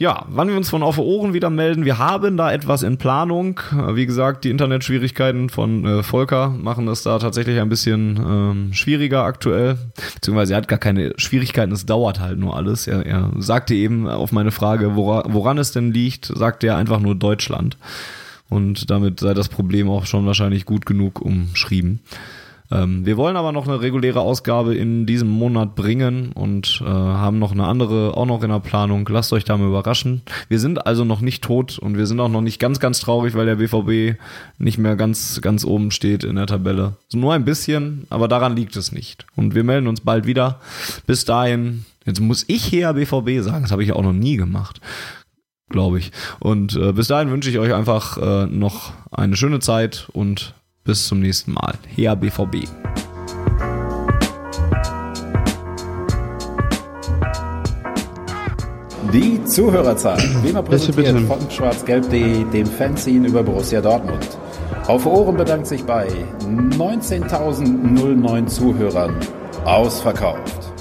[0.00, 3.60] Ja, wann wir uns von Auf Ohren wieder melden, wir haben da etwas in Planung.
[3.92, 9.24] Wie gesagt, die Internetschwierigkeiten von äh, Volker machen es da tatsächlich ein bisschen ähm, schwieriger
[9.24, 9.76] aktuell.
[10.14, 12.86] Beziehungsweise er hat gar keine Schwierigkeiten, es dauert halt nur alles.
[12.86, 17.00] Er, er sagte eben auf meine Frage, wora, woran es denn liegt, sagte er einfach
[17.00, 17.76] nur Deutschland.
[18.48, 22.00] Und damit sei das Problem auch schon wahrscheinlich gut genug umschrieben.
[22.70, 27.38] Ähm, wir wollen aber noch eine reguläre Ausgabe in diesem Monat bringen und äh, haben
[27.38, 29.08] noch eine andere auch noch in der Planung.
[29.10, 30.22] Lasst euch da mal überraschen.
[30.48, 33.34] Wir sind also noch nicht tot und wir sind auch noch nicht ganz, ganz traurig,
[33.34, 34.18] weil der BVB
[34.58, 36.96] nicht mehr ganz, ganz oben steht in der Tabelle.
[37.08, 39.26] So nur ein bisschen, aber daran liegt es nicht.
[39.34, 40.60] Und wir melden uns bald wieder.
[41.06, 44.80] Bis dahin, jetzt muss ich hier BVB sagen, das habe ich auch noch nie gemacht
[45.72, 46.10] glaube ich.
[46.40, 50.52] Und äh, bis dahin wünsche ich euch einfach äh, noch eine schöne Zeit und
[50.84, 51.74] bis zum nächsten Mal.
[51.86, 52.66] Her BVB.
[59.12, 64.28] Die Zuhörerzahl, wie immer präsentiert von schwarzgelb.de, dem Fanzine über Borussia Dortmund.
[64.86, 66.06] Auf Ohren bedankt sich bei
[66.40, 69.16] 19.009 Zuhörern
[69.64, 70.72] ausverkauft.